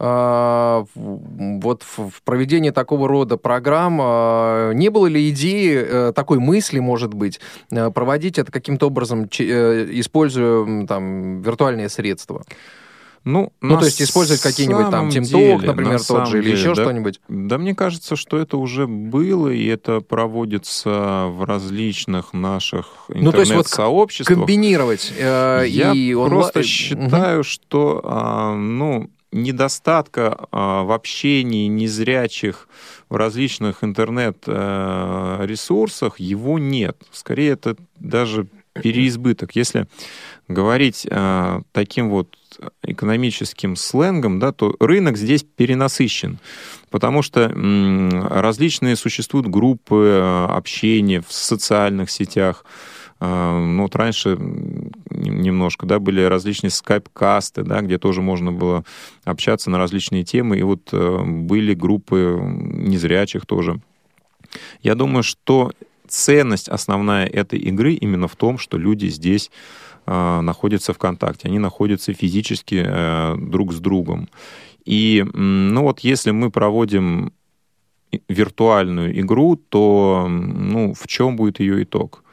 [0.04, 7.14] вот в проведении такого рода программ, а, не было ли идеи, э, такой мысли, может
[7.14, 7.40] быть,
[7.72, 12.44] э, проводить это каким-то образом, э, используя там виртуальные средства?
[13.24, 16.74] Ну, Ну, то есть использовать какие-нибудь там TeamTalk, например, на тот же, или деле, еще
[16.74, 17.22] да, что-нибудь?
[17.28, 23.42] Да, мне кажется, что это уже было, и это проводится в различных наших Ну, то
[23.42, 24.40] есть вот интернет-сообществах.
[24.40, 32.68] Комбинировать э, Я и онлайн- просто считаю, что а, ну, недостатка а, в общении незрячих
[33.10, 36.98] в различных интернет-ресурсах его нет.
[37.12, 39.56] Скорее, это даже переизбыток.
[39.56, 39.88] Если
[40.48, 42.36] говорить а, таким вот
[42.84, 46.40] экономическим сленгом, да, то рынок здесь перенасыщен,
[46.90, 47.52] потому что
[48.30, 52.66] различные существуют группы а, общения в социальных сетях.
[53.24, 54.36] А, Ну, вот раньше
[55.12, 58.84] немножко, да, были различные скайп-касты, да, где тоже можно было
[59.24, 63.80] общаться на различные темы, и вот э, были группы незрячих тоже.
[64.82, 65.72] Я думаю, что
[66.08, 69.52] ценность основная этой игры именно в том, что люди здесь
[70.08, 74.30] э, находятся в контакте, они находятся физически э, друг с другом.
[74.84, 77.34] И, ну вот, если мы проводим
[78.28, 82.24] виртуальную игру, то, ну, в чем будет ее итог?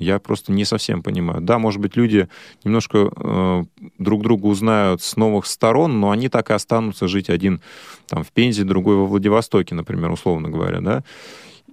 [0.00, 1.40] Я просто не совсем понимаю.
[1.40, 2.28] Да, может быть, люди
[2.64, 3.64] немножко э,
[3.98, 7.60] друг друга узнают с новых сторон, но они так и останутся жить один
[8.08, 11.04] там в Пензе, другой во Владивостоке, например, условно говоря, да.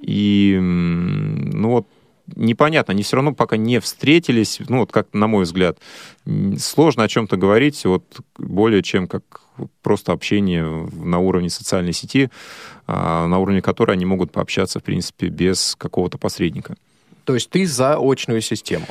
[0.02, 1.88] И, ну вот,
[2.36, 5.80] непонятно, они все равно пока не встретились, ну вот как на мой взгляд,
[6.60, 8.04] сложно о чем-то говорить, вот
[8.38, 9.42] более чем как
[9.82, 12.30] просто общение на уровне социальной сети,
[12.86, 16.76] а, на уровне которой они могут пообщаться, в принципе, без какого-то посредника.
[17.28, 18.86] То есть ты за очную систему?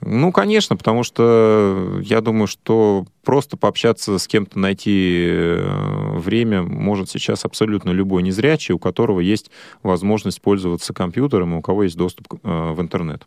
[0.00, 7.10] Ну, конечно, потому что я думаю, что просто пообщаться с кем-то, найти э, время может
[7.10, 9.50] сейчас абсолютно любой незрячий, у которого есть
[9.82, 13.26] возможность пользоваться компьютером, у кого есть доступ э, в интернет.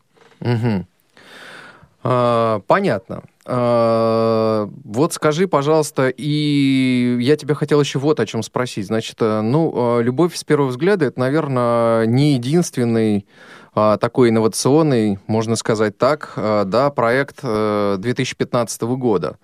[2.03, 3.23] А, Понятно.
[3.45, 8.87] А, Вот скажи, пожалуйста, и я тебя хотел еще вот о чем спросить.
[8.87, 13.27] Значит, э, ну, любовь с первого взгляда это, наверное, не единственный
[13.75, 19.37] такой инновационный, можно сказать так, а, да, проект э, 2015 года.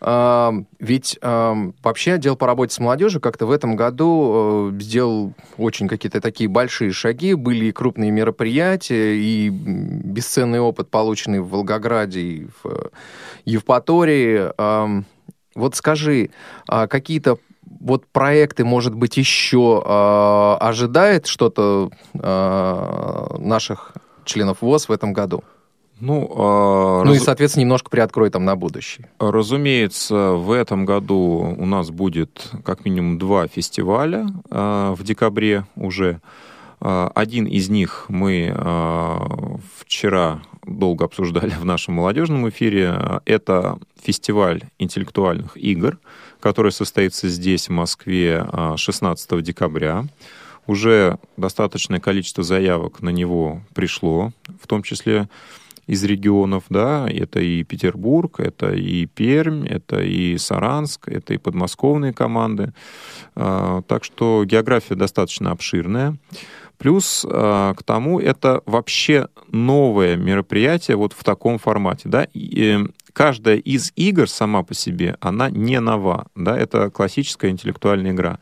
[0.00, 5.34] А, Ведь а, вообще отдел по работе с молодежью как-то в этом году э, сделал
[5.56, 7.34] очень какие-то такие большие шаги.
[7.34, 12.88] Были и крупные мероприятия, и бесценный опыт, полученный в Волгограде и в э,
[13.44, 14.52] Евпатории.
[14.56, 15.04] Ам,
[15.56, 16.30] Вот скажи,
[16.68, 17.38] а какие-то
[17.80, 23.92] вот проекты, может быть, еще а, ожидает что-то а, наших
[24.24, 25.42] членов ВОЗ в этом году?
[26.00, 29.08] Ну, а, Ну и, разу- соответственно, немножко приоткрой там на будущее.
[29.18, 36.20] Разумеется, в этом году у нас будет как минимум два фестиваля а, в декабре уже.
[36.80, 38.54] Один из них мы
[39.80, 43.20] вчера долго обсуждали в нашем молодежном эфире.
[43.24, 45.98] Это фестиваль интеллектуальных игр,
[46.40, 50.06] который состоится здесь, в Москве, а, 16 декабря.
[50.66, 55.28] Уже достаточное количество заявок на него пришло, в том числе
[55.86, 62.12] из регионов, да, это и Петербург, это и Пермь, это и Саранск, это и подмосковные
[62.12, 62.74] команды.
[63.34, 66.16] А, Так что география достаточно обширная.
[66.78, 72.28] Плюс а, к тому это вообще новое мероприятие вот в таком формате, да.
[72.32, 78.12] И, э, каждая из игр сама по себе, она не нова, да, это классическая интеллектуальная
[78.12, 78.38] игра.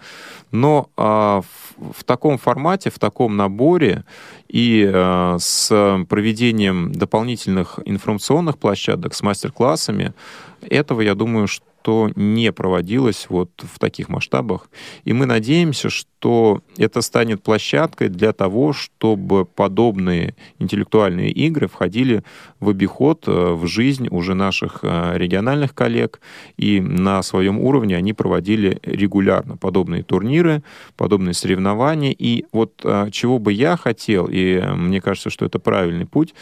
[0.52, 4.04] Но а, в, в таком формате, в таком наборе
[4.48, 10.12] и а, с проведением дополнительных информационных площадок, с мастер-классами,
[10.60, 14.68] этого, я думаю, что что не проводилось вот в таких масштабах.
[15.04, 22.24] И мы надеемся, что это станет площадкой для того, чтобы подобные интеллектуальные игры входили
[22.58, 26.20] в обиход, э, в жизнь уже наших э, региональных коллег,
[26.56, 30.64] и на своем уровне они проводили регулярно подобные турниры,
[30.96, 32.12] подобные соревнования.
[32.18, 36.34] И вот э, чего бы я хотел, и мне кажется, что это правильный путь,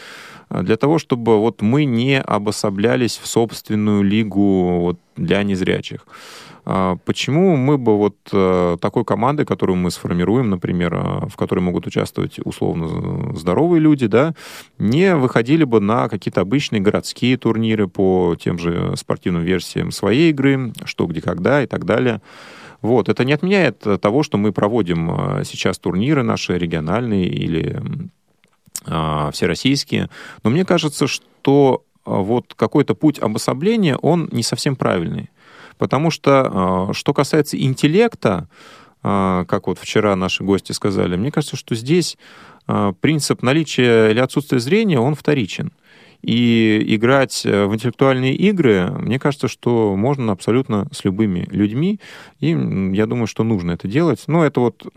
[0.49, 6.05] для того, чтобы вот мы не обособлялись в собственную лигу вот для незрячих.
[6.65, 11.59] А Почему мы бы вот э, такой командой, которую мы сформируем, например, э, в которой
[11.59, 14.33] могут участвовать условно здоровые люди, да,
[14.79, 20.73] не выходили бы на какие-то обычные городские турниры по тем же спортивным версиям своей игры,
[20.85, 22.21] что, где, когда и так далее.
[22.81, 23.09] Вот.
[23.09, 27.81] Это не отменяет э, того, что мы проводим э, сейчас турниры наши региональные или
[28.87, 30.09] а, всероссийские.
[30.43, 35.29] Но мне кажется, что вот какой-то путь обособления, он не совсем правильный.
[35.77, 36.51] Потому что,
[36.89, 38.47] а, что касается интеллекта,
[39.03, 42.17] а, как вот вчера наши гости сказали, мне кажется, что здесь
[42.67, 45.71] а, принцип наличия или отсутствия зрения, он вторичен.
[46.21, 51.99] И играть э, в интеллектуальные игры, мне кажется, что можно абсолютно с любыми людьми.
[52.39, 54.23] И я думаю, что нужно это делать.
[54.25, 54.87] Но это вот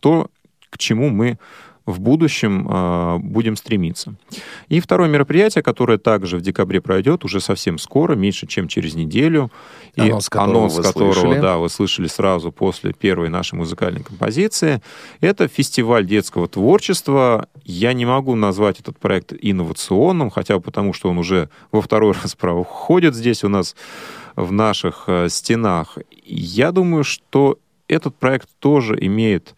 [0.00, 0.30] то,
[0.70, 1.38] к чему мы
[1.90, 4.14] в будущем э, будем стремиться.
[4.68, 9.50] И второе мероприятие, которое также в декабре пройдет, уже совсем скоро, меньше, чем через неделю.
[9.96, 11.40] И Анонс которого анонс вы которого, слышали.
[11.40, 14.80] да, вы слышали сразу после первой нашей музыкальной композиции.
[15.20, 17.48] Это фестиваль детского творчества.
[17.64, 22.12] Я не могу назвать этот проект инновационным, хотя бы потому, что он уже во второй
[22.22, 23.76] раз проходит здесь у нас
[24.36, 25.98] в наших э, стенах.
[26.24, 29.54] Я думаю, что этот проект тоже имеет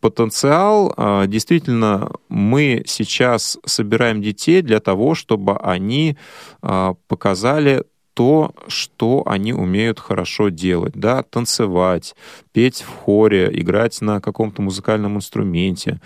[0.00, 0.92] потенциал.
[0.96, 6.16] А, Действительно, мы сейчас собираем детей для того, чтобы они
[6.62, 12.14] а, показали то, что они умеют хорошо делать, да, танцевать,
[12.52, 16.00] петь в хоре, играть на каком-то музыкальном инструменте,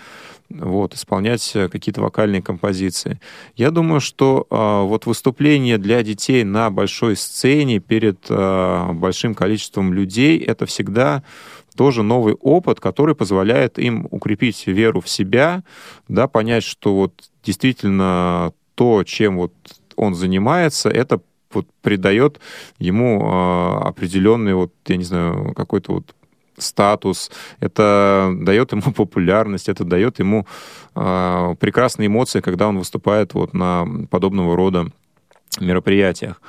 [0.49, 3.19] вот, исполнять э, какие-то вокальные композиции.
[3.55, 9.93] Я думаю, что а, вот выступление для детей на большой сцене перед а, большим количеством
[9.93, 11.23] людей это всегда
[11.75, 15.63] тоже новый опыт, который позволяет им укрепить веру в себя,
[16.07, 19.53] да, понять, что вот действительно то, чем вот
[19.95, 21.21] он занимается, это
[21.53, 22.39] вот придает
[22.79, 26.15] ему э, определенный вот, я не знаю, какой-то вот
[26.57, 30.45] статус, это дает ему популярность, это дает ему
[30.95, 34.87] э, прекрасные эмоции, когда он выступает вот на подобного рода
[35.59, 36.41] мероприятиях.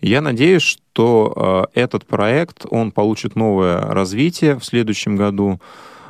[0.00, 5.60] Я надеюсь, что э, этот проект, он получит новое развитие в следующем году.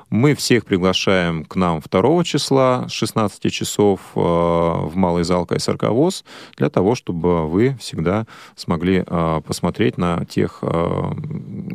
[0.09, 5.85] Мы всех приглашаем к нам 2 числа с 16 часов э, в малый зал КСРК
[5.89, 6.25] ВОЗ
[6.57, 11.11] для того, чтобы вы всегда смогли э, посмотреть на тех э,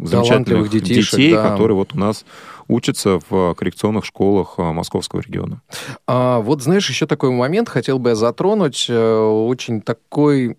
[0.04, 1.50] замечательных детишек, детей, да.
[1.50, 2.24] которые вот у нас
[2.70, 5.62] учатся в коррекционных школах Московского региона.
[6.08, 10.56] А, вот знаешь, еще такой момент хотел бы я затронуть, очень такой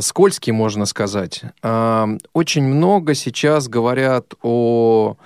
[0.00, 1.42] скользкий, можно сказать.
[1.62, 5.16] Очень много сейчас говорят о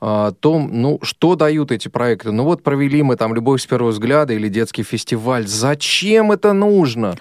[0.00, 2.30] о том, ну, что дают эти проекты.
[2.32, 5.46] Ну, вот провели мы там «Любовь с первого взгляда» или «Детский фестиваль».
[5.46, 7.16] Зачем это нужно?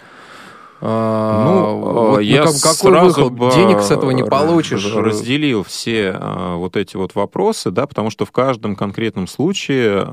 [0.79, 3.33] А, Ну, вот, э, я как- какой сразу выход?
[3.33, 4.93] бы Денег с этого не р- получишь.
[4.95, 10.05] Разделил все э, вот эти вот вопросы, да, потому что в каждом конкретном случае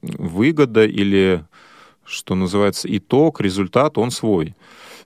[0.00, 1.44] выгода или,
[2.04, 4.54] что называется, итог, результат, он свой.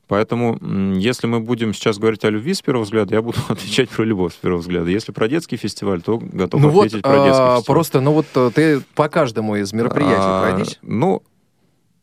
[0.09, 0.59] Поэтому,
[0.95, 4.35] если мы будем сейчас говорить о любви с первого взгляда, я буду отвечать про любовь
[4.35, 4.89] с первого взгляда.
[4.91, 7.65] Если про детский фестиваль, то готов Ну вот, ответить про детский а, фестиваль.
[7.65, 10.79] просто, ну вот э, ты по каждому из мероприятий А, пройдись.
[10.83, 11.23] Ну,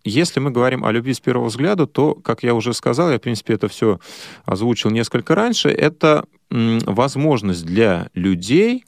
[0.04, 3.22] если мы говорим о любви с первого взгляда, то, как я уже сказал, я, в
[3.22, 4.00] принципе, это все
[4.44, 8.86] озвучил несколько раньше, это возможность для людей,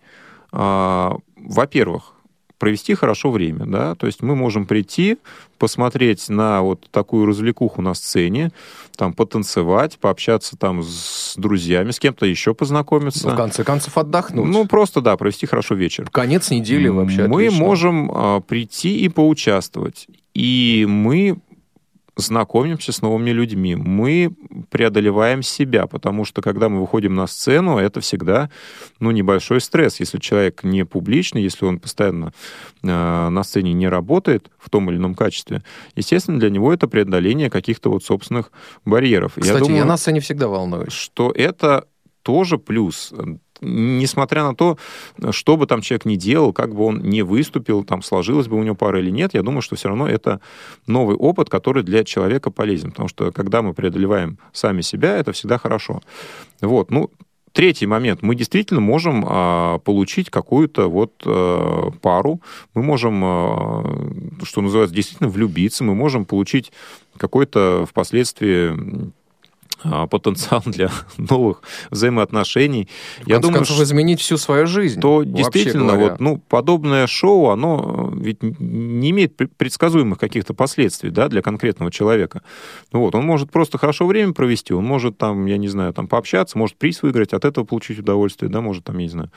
[0.51, 2.14] а, во-первых,
[2.57, 5.17] провести хорошо время, да, то есть мы можем прийти,
[5.57, 8.51] посмотреть на вот такую развлекуху на сцене,
[8.95, 13.27] там потанцевать, пообщаться там с друзьями, с кем-то еще познакомиться.
[13.27, 14.45] Ну, в конце концов, отдохнуть.
[14.45, 16.09] Ну, просто, да, провести хорошо вечер.
[16.11, 17.65] Конец недели вообще Мы отлично.
[17.65, 20.07] можем а, прийти и поучаствовать.
[20.33, 21.37] И мы
[22.15, 23.75] знакомимся с новыми людьми.
[23.75, 24.35] Мы
[24.69, 28.49] преодолеваем себя, потому что когда мы выходим на сцену, это всегда
[28.99, 29.99] ну, небольшой стресс.
[29.99, 32.33] Если человек не публичный, если он постоянно
[32.83, 35.63] э, на сцене не работает в том или ином качестве,
[35.95, 38.51] естественно, для него это преодоление каких-то вот собственных
[38.85, 39.33] барьеров.
[39.35, 40.93] Кстати, я, думаю, на сцене всегда волнуюсь.
[40.93, 41.85] что это
[42.25, 43.13] тоже плюс.
[43.61, 44.77] Несмотря на то,
[45.29, 48.63] что бы там человек ни делал, как бы он не выступил, там сложилась бы у
[48.63, 50.41] него пара или нет, я думаю, что все равно это
[50.87, 52.89] новый опыт, который для человека полезен.
[52.89, 56.01] Потому что когда мы преодолеваем сами себя, это всегда хорошо.
[56.61, 57.11] Вот, ну,
[57.53, 58.21] Третий момент.
[58.21, 62.41] Мы действительно можем а, получить какую-то вот а, пару,
[62.73, 63.83] мы можем, а,
[64.43, 66.73] что называется, действительно влюбиться, мы можем получить
[67.15, 69.13] какой-то впоследствии
[70.09, 71.61] потенциал для новых
[71.91, 72.87] взаимоотношений.
[73.21, 74.99] В конце концов, изменить всю свою жизнь.
[74.99, 76.11] То действительно, говоря.
[76.11, 81.91] вот, ну, подобное шоу, оно ведь не имеет пр- предсказуемых каких-то последствий да, для конкретного
[81.91, 82.41] человека.
[82.91, 86.07] Ну, вот, он может просто хорошо время провести, он может там, я не знаю, там
[86.07, 89.31] пообщаться, может приз выиграть, от этого получить удовольствие, да, может там, я не знаю,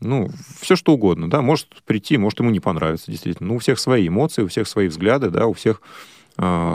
[0.00, 3.50] ну, все что угодно, да, может прийти, может ему не понравится, действительно.
[3.50, 5.88] Ну, у всех свои эмоции, у всех свои взгляды, да, у всех а,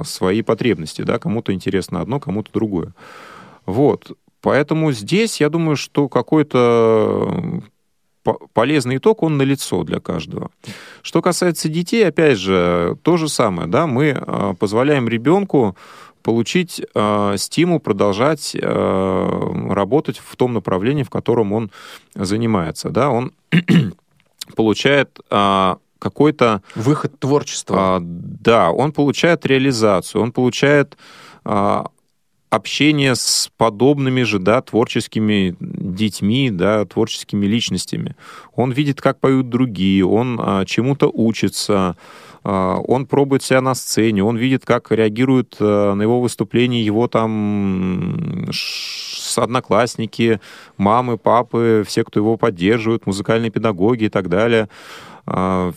[0.03, 2.93] свои потребности, да, кому-то интересно одно, кому-то другое.
[3.65, 4.11] Вот,
[4.41, 7.61] поэтому здесь, я думаю, что какой-то
[8.25, 10.49] по- полезный итог, он налицо для каждого.
[11.01, 15.77] Что касается детей, опять же, то же самое, да, мы а, позволяем ребенку
[16.23, 21.69] получить э, стимул продолжать э, работать в том направлении, в котором он
[22.15, 23.31] занимается, да, он
[24.55, 27.77] получает а, какой-то Выход творчества.
[27.77, 30.97] а, да, он получает реализацию, он получает
[31.43, 31.87] а,
[32.51, 38.15] общение с подобными же, да, творческими детьми, да, творческими личностями.
[38.55, 41.97] Он видит, как поют другие, он а, чему-то учится,
[42.43, 47.07] а, он пробует себя на сцене, он видит, как реагируют а, на его выступление его
[47.07, 48.47] там
[49.37, 50.39] одноклассники,
[50.77, 54.69] мамы, папы, все, кто его поддерживают, музыкальные педагоги и так далее.
[55.25, 55.71] А,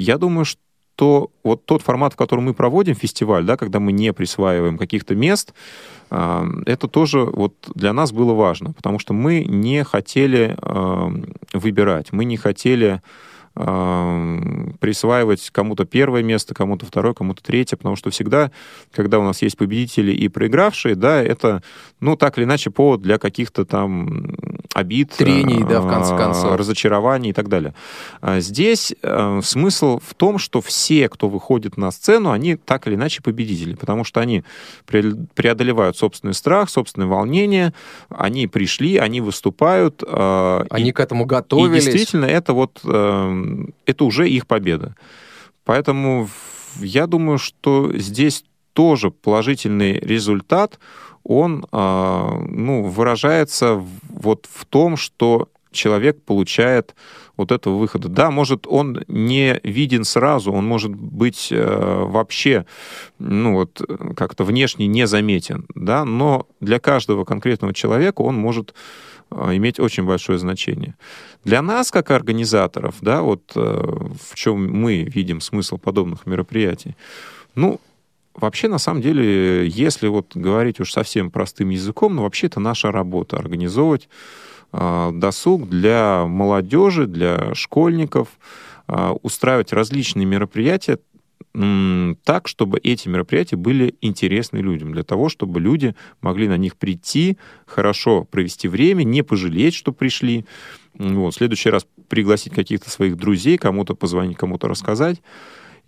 [0.00, 4.12] Я думаю, что вот тот формат, в котором мы проводим фестиваль, да, когда мы не
[4.12, 5.52] присваиваем каких-то мест,
[6.10, 11.12] а, это тоже вот для нас было важно, потому что мы не хотели а,
[11.52, 13.02] выбирать, мы не хотели
[13.54, 14.38] а,
[14.80, 18.50] присваивать кому-то первое место, кому-то второе, кому-то третье, потому что всегда,
[18.92, 21.62] когда у нас есть победители и проигравшие, да, это,
[22.00, 24.34] ну, так или иначе, повод для каких-то там
[24.72, 26.56] обид, Трений, да, в конце а, концов.
[26.56, 27.74] разочарований и так далее.
[28.20, 32.94] А Здесь э, смысл в том, что все, кто выходит на сцену, они так или
[32.94, 34.44] иначе победители, потому что они
[34.86, 37.74] пре- преодолевают собственный страх, собственное волнение,
[38.10, 40.04] они пришли, они выступают.
[40.06, 41.84] э, и- Они к этому и готовились.
[41.84, 44.94] действительно, это вот э, это уже их победа.
[45.64, 46.28] Поэтому
[46.80, 50.78] я думаю, что здесь тоже положительный результат,
[51.24, 56.94] он а, ну, выражается вот в том, что человек получает
[57.36, 58.08] вот этого выхода.
[58.08, 62.66] Да, может, он не виден сразу, он может быть э, вообще,
[63.18, 63.80] ну вот,
[64.16, 68.74] как-то внешне незаметен, да, но для каждого конкретного человека он может
[69.30, 70.96] э, иметь очень большое значение.
[71.44, 76.94] Для нас, как организаторов, да, вот э, в чем мы видим смысл подобных мероприятий,
[77.54, 77.80] ну,
[78.34, 82.92] Вообще, на самом деле, если вот говорить уж совсем простым языком, ну, вообще это наша
[82.92, 84.08] работа организовывать
[84.72, 88.28] а, досуг для молодежи, для школьников,
[88.86, 90.98] а, устраивать различные мероприятия
[91.54, 96.76] м, так, чтобы эти мероприятия были интересны людям, для того, чтобы люди могли на них
[96.76, 100.44] прийти, хорошо провести время, не пожалеть, что пришли.
[100.94, 105.20] Вот, в следующий раз пригласить каких-то своих друзей, кому-то позвонить, кому-то рассказать.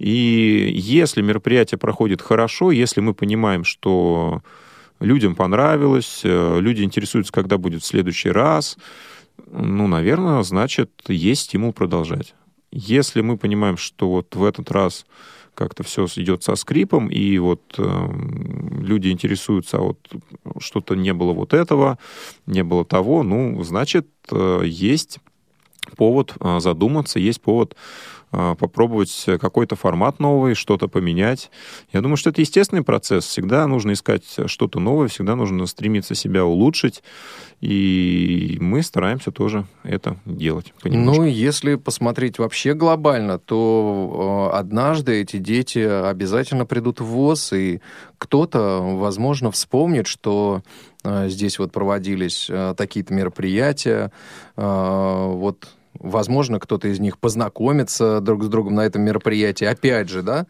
[0.03, 4.43] И если мероприятие проходит хорошо, если мы понимаем, что
[4.99, 8.79] людям понравилось, э, люди интересуются, когда будет в следующий раз,
[9.47, 12.35] ну, наверное, значит, есть стимул продолжать.
[12.73, 15.07] Если мы понимаем, что вот в этот раз
[15.55, 18.09] как-то все идет со скрипом, и вот э,
[18.81, 19.99] люди интересуются, а вот
[20.59, 21.97] что-то не было вот этого,
[22.47, 25.21] не было того, ну, значит, э, есть
[25.97, 27.77] повод э, задуматься, есть повод
[28.33, 31.51] попробовать какой-то формат новый, что-то поменять.
[31.93, 33.27] Я думаю, что это естественный процесс.
[33.27, 37.03] Всегда нужно искать что-то новое, всегда нужно стремиться себя улучшить.
[37.61, 40.73] И мы стараемся тоже это делать.
[40.83, 41.23] понемножку.
[41.23, 47.81] Ну, если посмотреть вообще глобально, то э, однажды эти дети обязательно придут в ВОЗ, и
[48.19, 50.63] кто-то, возможно, вспомнит, что
[51.05, 54.11] э, здесь вот проводились такие-то мероприятия.
[54.57, 55.69] Вот,
[56.03, 59.65] возможно, кто-то из них познакомится друг с другом на этом мероприятии.
[59.65, 60.47] Опять же, да?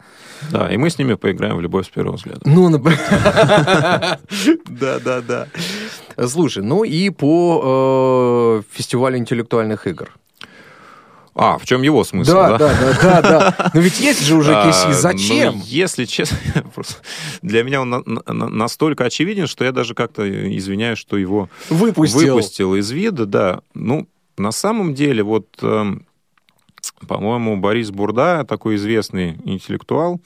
[0.50, 2.40] Да, и мы с ними поиграем в любовь с первого взгляда.
[2.44, 2.68] Ну,
[4.68, 5.46] да, да, да.
[6.28, 10.10] Слушай, ну и по э, фестивалю интеллектуальных игр.
[11.34, 13.70] А, в чем его смысл, Да, да, да, да, да.
[13.72, 14.70] Но ведь есть же уже А.
[14.92, 15.54] Зачем?
[15.56, 16.36] ну, если честно,
[17.42, 22.34] для меня он на- на- настолько очевиден, что я даже как-то извиняюсь, что его Выпустил.
[22.34, 23.60] выпустил из вида, да.
[23.72, 24.08] Ну,
[24.42, 26.06] на самом деле, вот, эм,
[27.06, 30.20] по-моему, Борис Бурда, такой известный интеллектуал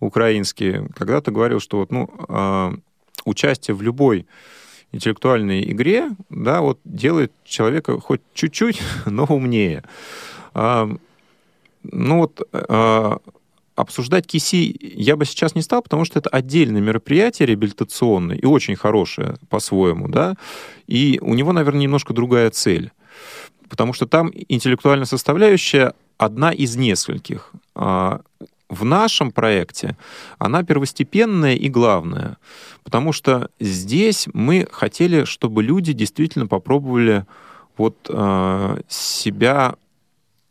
[0.00, 2.72] украинский, когда-то говорил, что вот, ну, э,
[3.24, 4.26] участие в любой
[4.92, 9.82] интеллектуальной игре, да, вот делает человека хоть чуть-чуть, но умнее.
[10.54, 10.88] А,
[11.82, 13.18] ну вот а,
[13.74, 18.76] обсуждать КИСИ я бы сейчас не стал, потому что это отдельное мероприятие реабилитационное и очень
[18.76, 20.36] хорошее по-своему, да,
[20.86, 22.90] и у него, наверное, немножко другая цель,
[23.68, 27.52] потому что там интеллектуальная составляющая одна из нескольких.
[27.74, 28.20] А,
[28.68, 29.96] В нашем проекте
[30.38, 32.36] она первостепенная и главная,
[32.84, 37.24] потому что здесь мы хотели, чтобы люди действительно попробовали
[37.78, 39.74] вот а, себя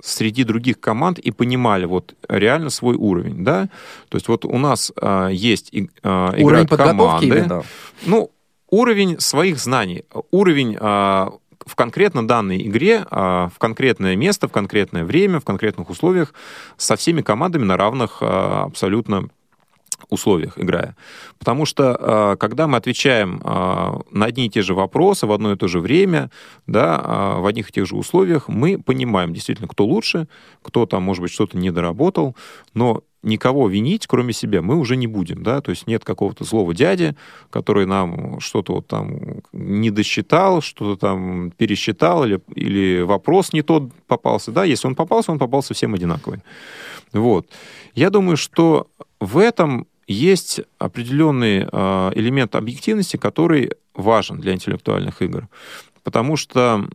[0.02, 3.68] среди других команд и понимали вот реально свой уровень, да.
[4.10, 7.64] То есть вот у нас а, есть и- а, Уровень команды, именно.
[8.06, 8.30] ну
[8.70, 11.34] уровень своих знаний, уровень а,
[11.66, 16.34] в конкретно данной игре, а, в конкретное место, в конкретное время, в конкретных условиях
[16.78, 19.30] со всеми командами на равных а, абсолютно
[20.10, 20.96] условиях играя.
[21.40, 23.42] Потому что а, когда мы отвечаем
[24.12, 26.30] на одни и те же вопросы в одно и то же время,
[26.68, 30.28] да, в одних и тех же условиях, мы понимаем действительно, кто лучше,
[30.62, 32.36] кто там, может быть, что-то не доработал,
[32.74, 36.74] но никого винить, кроме себя, мы уже не будем, да, то есть нет какого-то злого
[36.74, 37.16] дяди,
[37.50, 43.92] который нам что-то вот там не досчитал, что-то там пересчитал, или, или вопрос не тот
[44.08, 46.40] попался, да, если он попался, он попался всем одинаковый.
[47.12, 47.48] Вот.
[47.96, 48.88] Я думаю, что
[49.20, 55.48] в этом есть определенный э, элемент объективности, который важен для интеллектуальных игр.
[56.04, 56.86] Потому что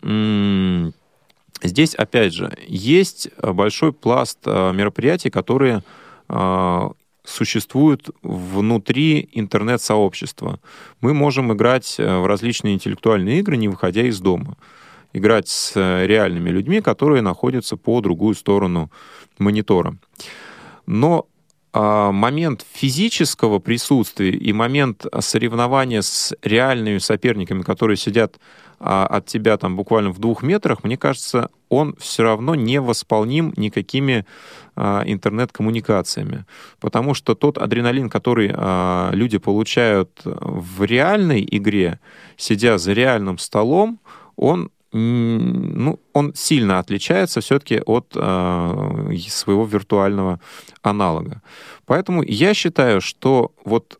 [1.62, 5.82] здесь, опять же, есть большой пласт э, мероприятий, которые
[6.30, 6.88] э,
[7.24, 10.58] существуют внутри интернет-сообщества.
[11.00, 14.56] Мы можем играть э, в различные интеллектуальные игры, не выходя из дома.
[15.12, 18.90] Играть с э, реальными людьми, которые находятся по другую сторону
[19.38, 19.96] монитора.
[20.86, 21.26] Но
[21.72, 28.40] а, момент физического присутствия и момент соревнования с реальными соперниками, которые сидят
[28.80, 33.52] а, от тебя там буквально в двух метрах, мне кажется, он все равно не восполним
[33.56, 34.24] никакими
[34.74, 36.46] а, интернет-коммуникациями.
[36.80, 42.00] Потому что тот адреналин, который а, люди получают в реальной игре,
[42.38, 44.00] сидя за реальным столом,
[44.36, 50.40] он ну, он сильно отличается все-таки от э, своего виртуального
[50.82, 51.42] аналога.
[51.86, 53.99] Поэтому я считаю, что вот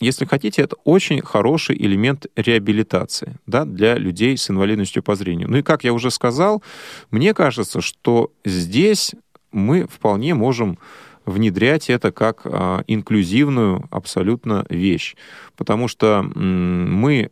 [0.00, 5.50] если хотите, это очень хороший элемент реабилитации да, для людей с инвалидностью по зрению.
[5.50, 6.62] Ну и как я уже сказал,
[7.10, 9.14] мне кажется, что здесь
[9.52, 10.78] мы вполне можем
[11.24, 15.14] внедрять это как а, инклюзивную абсолютно вещь.
[15.56, 17.30] Потому что мы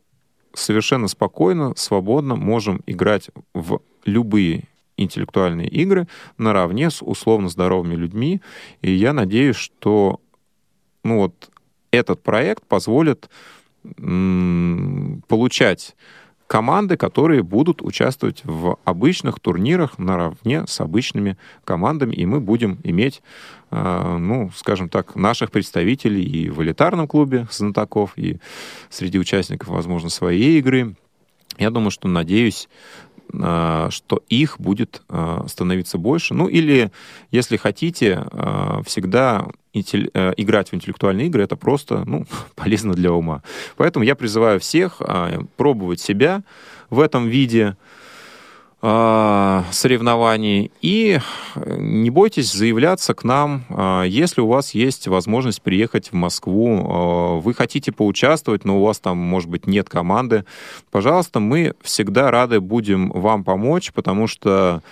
[0.53, 4.65] совершенно спокойно, свободно можем играть в любые
[4.97, 6.07] интеллектуальные игры
[6.37, 8.41] наравне с условно здоровыми людьми.
[8.83, 10.21] И я надеюсь, что
[11.03, 11.51] ну вот,
[11.91, 13.29] этот проект позволит
[15.29, 15.95] получать
[16.51, 23.23] команды, которые будут участвовать в обычных турнирах наравне с обычными командами, и мы будем иметь,
[23.71, 28.39] э, ну, скажем так, наших представителей и в элитарном клубе знатоков, и
[28.89, 30.97] среди участников, возможно, своей игры.
[31.57, 32.69] Я думаю, что, надеюсь,
[33.33, 36.35] э, что их будет э, становиться больше.
[36.35, 36.91] Ну, или,
[37.31, 43.43] если хотите, э, всегда э, играть в интеллектуальные игры это просто ну, полезно для ума.
[43.77, 46.43] Поэтому я призываю всех а, пробовать себя
[46.89, 47.77] в этом виде
[48.83, 51.21] а, соревнований и
[51.55, 57.41] э, не бойтесь заявляться к нам, а, если у вас есть возможность приехать в Москву,
[57.45, 60.47] вы хотите поучаствовать, но у вас там, может быть, нет команды,
[60.91, 64.83] пожалуйста, мы всегда рады будем вам помочь, потому что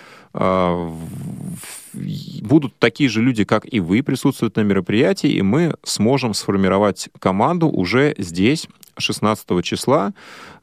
[1.93, 7.67] будут такие же люди, как и вы, присутствуют на мероприятии, и мы сможем сформировать команду
[7.67, 8.67] уже здесь,
[8.97, 10.13] 16 числа,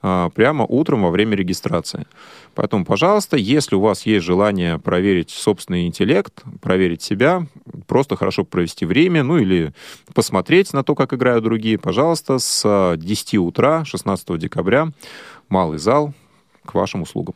[0.02, 2.06] а, прямо утром во время регистрации.
[2.54, 7.46] Поэтому, пожалуйста, если у вас есть желание проверить собственный интеллект, проверить себя,
[7.86, 9.72] просто хорошо провести время, ну или
[10.14, 14.88] посмотреть на то, как играют другие, пожалуйста, с 10 утра 16 декабря,
[15.48, 16.12] малый зал,
[16.64, 17.34] к вашим услугам.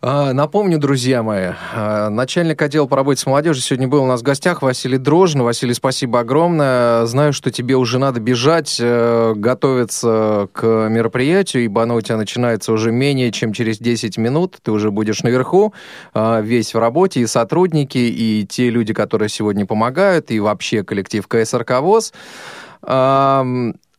[0.00, 4.20] А, Напомню, друзья мои, а, начальник отдела по работе с молодежью сегодня был у нас
[4.20, 5.42] в гостях Василий Дрожин.
[5.42, 7.04] Василий, спасибо огромное.
[7.06, 12.72] Знаю, что тебе уже надо бежать, э, готовиться к мероприятию, ибо оно у тебя начинается
[12.72, 14.58] уже менее чем через 10 минут.
[14.62, 15.74] Ты уже будешь наверху,
[16.14, 21.26] а, весь в работе, и сотрудники, и те люди, которые сегодня помогают, и вообще коллектив
[21.26, 22.12] КСРК ВОЗ.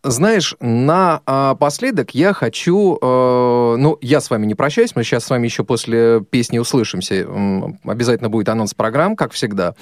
[0.01, 2.97] Знаешь, напоследок я хочу...
[3.01, 7.27] э, ну, я с вами не прощаюсь, мы сейчас с вами еще после песни услышимся.
[7.83, 9.75] Обязательно будет анонс программ, как всегда.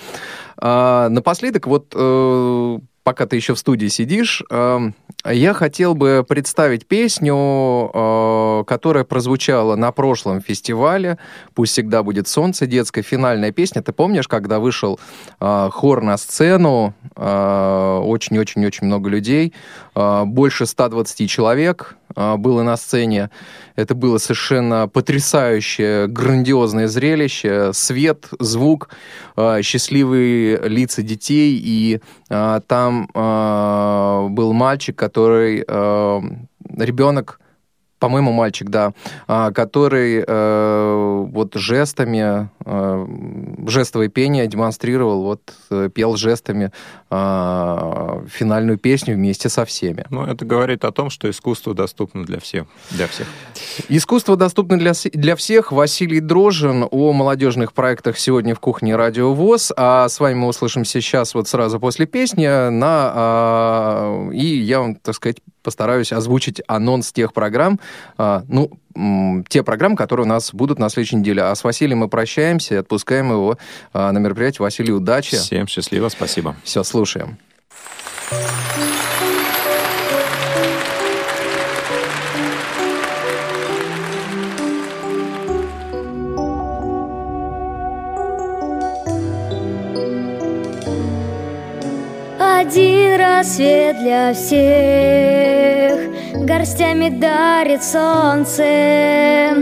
[0.57, 4.79] А, напоследок, вот э, пока ты еще в студии сидишь, э,
[5.23, 11.17] я хотел бы представить песню, э, которая прозвучала на прошлом фестивале
[11.55, 13.81] «Пусть всегда будет солнце», детская финальная песня.
[13.81, 14.99] Ты помнишь, когда вышел
[15.39, 19.53] э, хор на сцену, э, очень-очень-очень много людей,
[19.95, 23.29] больше 120 человек было на сцене.
[23.75, 27.71] Это было совершенно потрясающее, грандиозное зрелище.
[27.73, 28.89] Свет, звук,
[29.35, 31.59] э, счастливые лица детей.
[31.63, 33.07] И э, там
[34.33, 35.65] был мальчик, который...
[36.77, 37.39] ребенок,
[37.99, 38.93] по-моему, мальчик, да,
[39.27, 42.49] а, который э, вот жестами,
[43.67, 46.71] жестовое пение демонстрировал, вот э, пел жестами
[47.09, 50.05] а, финальную песню вместе со всеми.
[50.09, 52.65] Ну, это говорит о том, что искусство доступно для всех.
[52.91, 53.27] Для всех.
[53.89, 55.71] Искусство доступно для, для всех.
[55.71, 59.71] Василий Дрожин о молодежных проектах сегодня в кухне Радио ВОЗ.
[59.77, 62.47] А с вами мы услышимся сейчас вот сразу после песни.
[62.47, 65.37] На, а, и я вам, так сказать,
[65.67, 67.77] постараюсь озвучить анонс тех программ,
[68.17, 68.71] а, ну,
[69.47, 71.43] те программы, которые у нас будут на следующей неделе.
[71.43, 73.57] А с Василием мы прощаемся и отпускаем его
[73.93, 74.63] а, на мероприятие.
[74.63, 75.37] Василий, удачи.
[75.37, 76.55] Всем счастливо, спасибо.
[76.63, 77.37] Все, слушаем.
[92.67, 95.97] Один рассвет для всех.
[96.45, 99.55] Горстями дарит солнце.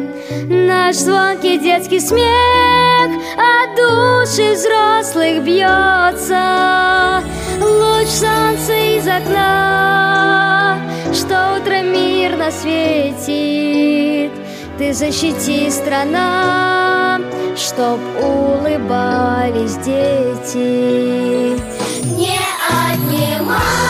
[0.48, 7.22] Наш звонкий детский смех От души взрослых бьется.
[7.62, 10.80] Луч солнца из окна
[11.14, 14.32] Что утро мирно светит.
[14.80, 17.22] Ты защити страна
[17.56, 21.75] Чтоб улыбались дети
[23.46, 23.85] Mom!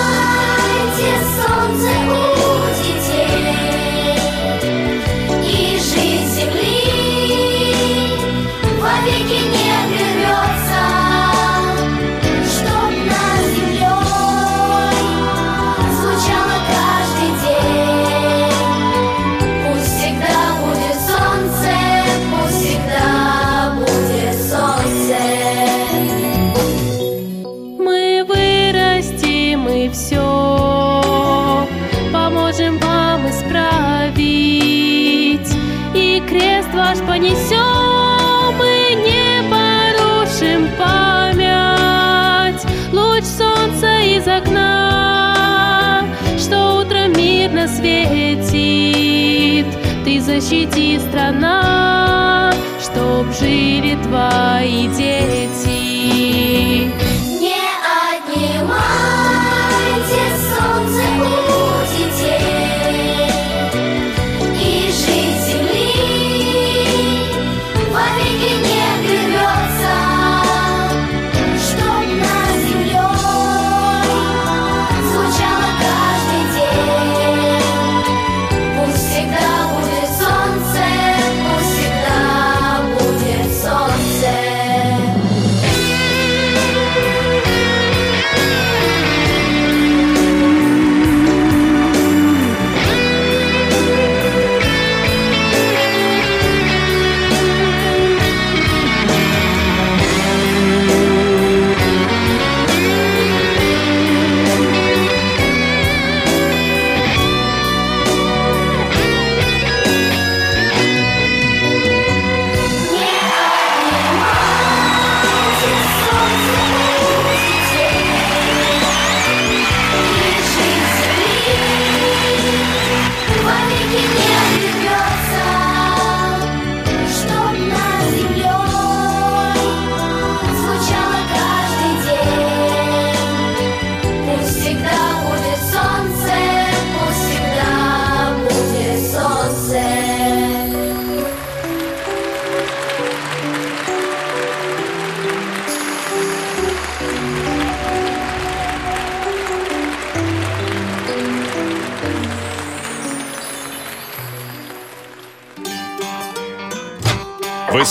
[50.26, 52.52] Защити страна,
[52.82, 55.65] чтоб жили твои дети.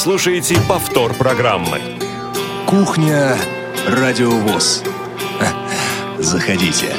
[0.05, 1.81] Слушаете повтор программы.
[2.67, 3.39] Кухня
[3.89, 4.85] Радиовоз.
[6.19, 6.95] Заходите.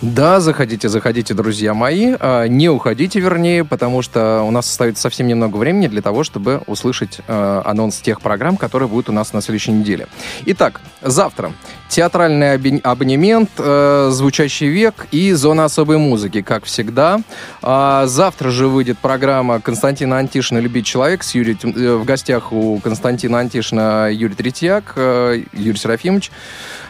[0.00, 2.14] Да, заходите, заходите, друзья мои.
[2.18, 6.62] А, Не уходите, вернее, потому что у нас остается совсем немного времени для того, чтобы
[6.66, 10.08] услышать э, анонс тех программ, которые будут у нас на следующей неделе.
[10.46, 11.52] Итак, завтра
[11.92, 17.20] театральный абонемент, э, звучащий век и зона особой музыки, как всегда.
[17.60, 22.78] А завтра же выйдет программа Константина Антишина «Любить человек» с Юрием, э, в гостях у
[22.78, 26.30] Константина Антишина Юрий Третьяк, э, Юрий Серафимович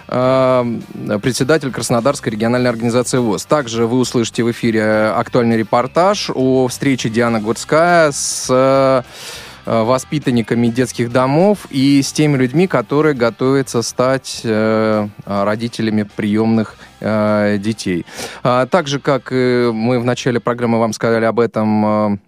[0.08, 3.46] председатель Краснодарской региональной организации ВОЗ.
[3.46, 9.04] Также вы услышите в эфире актуальный репортаж о встрече Дианы Гурцкая с
[9.66, 18.04] воспитанниками детских домов и с теми людьми, которые готовятся стать э, родителями приемных э, детей.
[18.42, 22.18] А также, как э, мы в начале программы вам сказали об этом, э,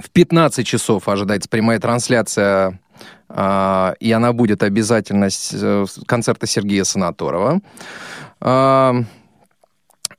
[0.00, 2.78] в 15 часов ожидается прямая трансляция
[3.28, 7.60] и она будет обязательно с э, с концерта Сергея Санаторова.
[8.40, 8.94] А,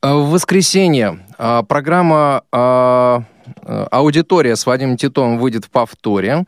[0.02, 3.20] В воскресенье а, программа э,
[3.66, 6.46] «Аудитория» с Вадимом Титовым выйдет в повторе.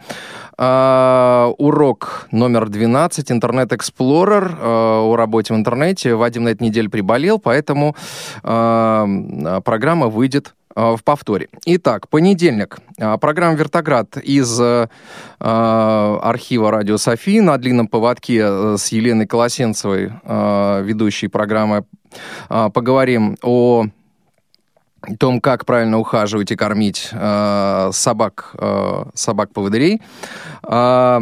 [0.57, 6.15] А, Урок номер 12, Internet Explorer а, о работе в интернете.
[6.15, 7.95] Вадим на этой неделе приболел, поэтому
[8.41, 11.49] программа выйдет в повторе.
[11.65, 12.77] Итак, понедельник.
[13.19, 14.87] Программа «Вертоград» из э,
[15.39, 21.85] архива «Радио Софии» на длинном поводке э, с Еленой Колосенцевой, а, ведущей программы.
[22.47, 23.87] Поговорим о
[25.15, 30.01] том, как правильно ухаживать и кормить э, собак, э, собак-поводырей.
[30.63, 31.21] А,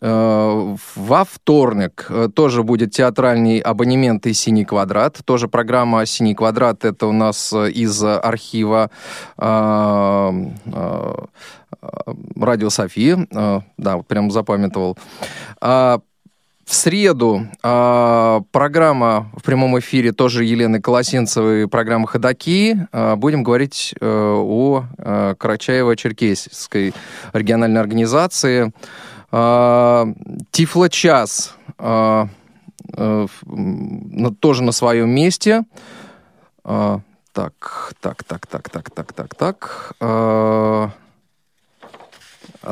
[0.00, 5.18] э, во вторник э, тоже будет театральный абонемент и «Синий квадрат».
[5.24, 8.90] Тоже программа «Синий квадрат»— это у нас э, из архива
[9.38, 10.30] э,
[10.66, 11.14] э,
[12.36, 13.26] «Радио Софии».
[13.32, 14.98] Э, Да, прям запамятовал.
[16.70, 22.86] В среду а, программа в прямом эфире тоже Елены Колосенцевой, программа «Ходоки».
[22.92, 26.94] А, будем говорить э, о э, Карачаево-Черкесской
[27.32, 28.72] региональной организации.
[29.32, 30.06] А,
[30.52, 32.28] Тифло-час а,
[32.96, 35.64] э, м, тоже на своем месте.
[36.62, 37.00] А,
[37.32, 39.92] Так, так, так, так, так, так, так, так.
[39.98, 40.90] А,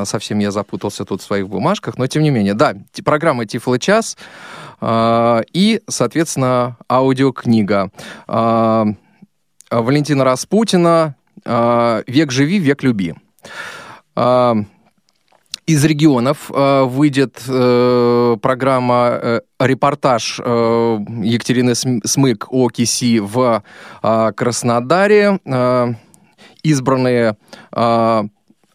[0.05, 2.74] Совсем я запутался тут в своих бумажках, но тем не менее, да,
[3.05, 4.16] программа Тифло час
[4.80, 7.91] а, и, соответственно, аудиокнига
[8.26, 8.86] а,
[9.70, 11.14] Валентина Распутина
[11.45, 13.14] а, «Век живи, век люби».
[14.14, 14.57] А,
[15.66, 23.62] Из регионов выйдет э, программа э, репортаж э, Екатерины См- Смык о КИСИ в
[24.01, 25.41] Краснодаре.
[26.62, 27.36] Избранные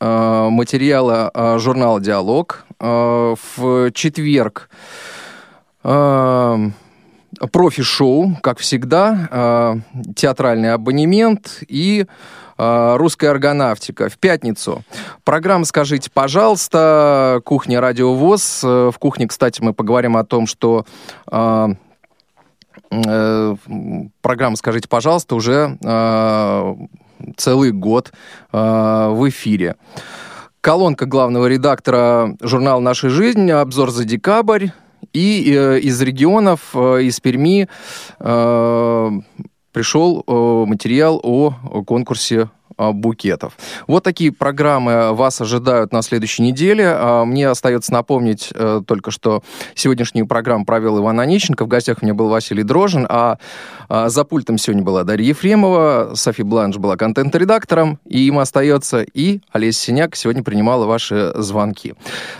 [0.03, 2.65] э, материалы э, журнала «Диалог».
[2.79, 4.69] Э, в четверг
[7.51, 9.77] профи-шоу, как всегда,
[10.15, 12.05] театральный абонемент и
[12.57, 14.07] русская аргонавтика.
[14.07, 14.83] В пятницу
[15.23, 18.61] программа «Скажите, пожалуйста», кухня «Радио ВОЗ».
[18.63, 20.85] Э, В кухне, кстати, мы поговорим о том, что
[24.21, 25.77] программа «Скажите, пожалуйста» уже
[27.37, 28.11] целый год
[28.51, 29.75] э, в эфире.
[30.61, 34.67] Колонка главного редактора журнала «Наша жизнь», обзор за декабрь.
[35.11, 37.67] И э, из регионов, э, из Перми
[38.19, 39.11] э,
[39.73, 43.57] пришел э, материал о, о конкурсе букетов.
[43.87, 46.85] Вот такие программы вас ожидают на следующей неделе.
[46.87, 49.43] А Мне остается напомнить э, только, что
[49.75, 51.65] сегодняшнюю программу провел Иван Онищенко.
[51.65, 53.37] В гостях у меня был Василий Дрожин, а,
[53.89, 59.41] а за пультом сегодня была Дарья Ефремова, Софи Бланш была контент-редактором, и им остается, и
[59.51, 61.93] Олеся Синяк сегодня принимала ваши звонки.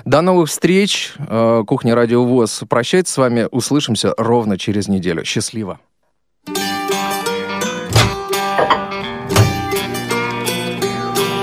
[0.06, 1.14] До новых встреч.
[1.18, 3.48] Э, Кухня Радио ВОЗ прощается с вами.
[3.52, 5.24] Услышимся ровно через неделю.
[5.24, 5.80] Счастливо.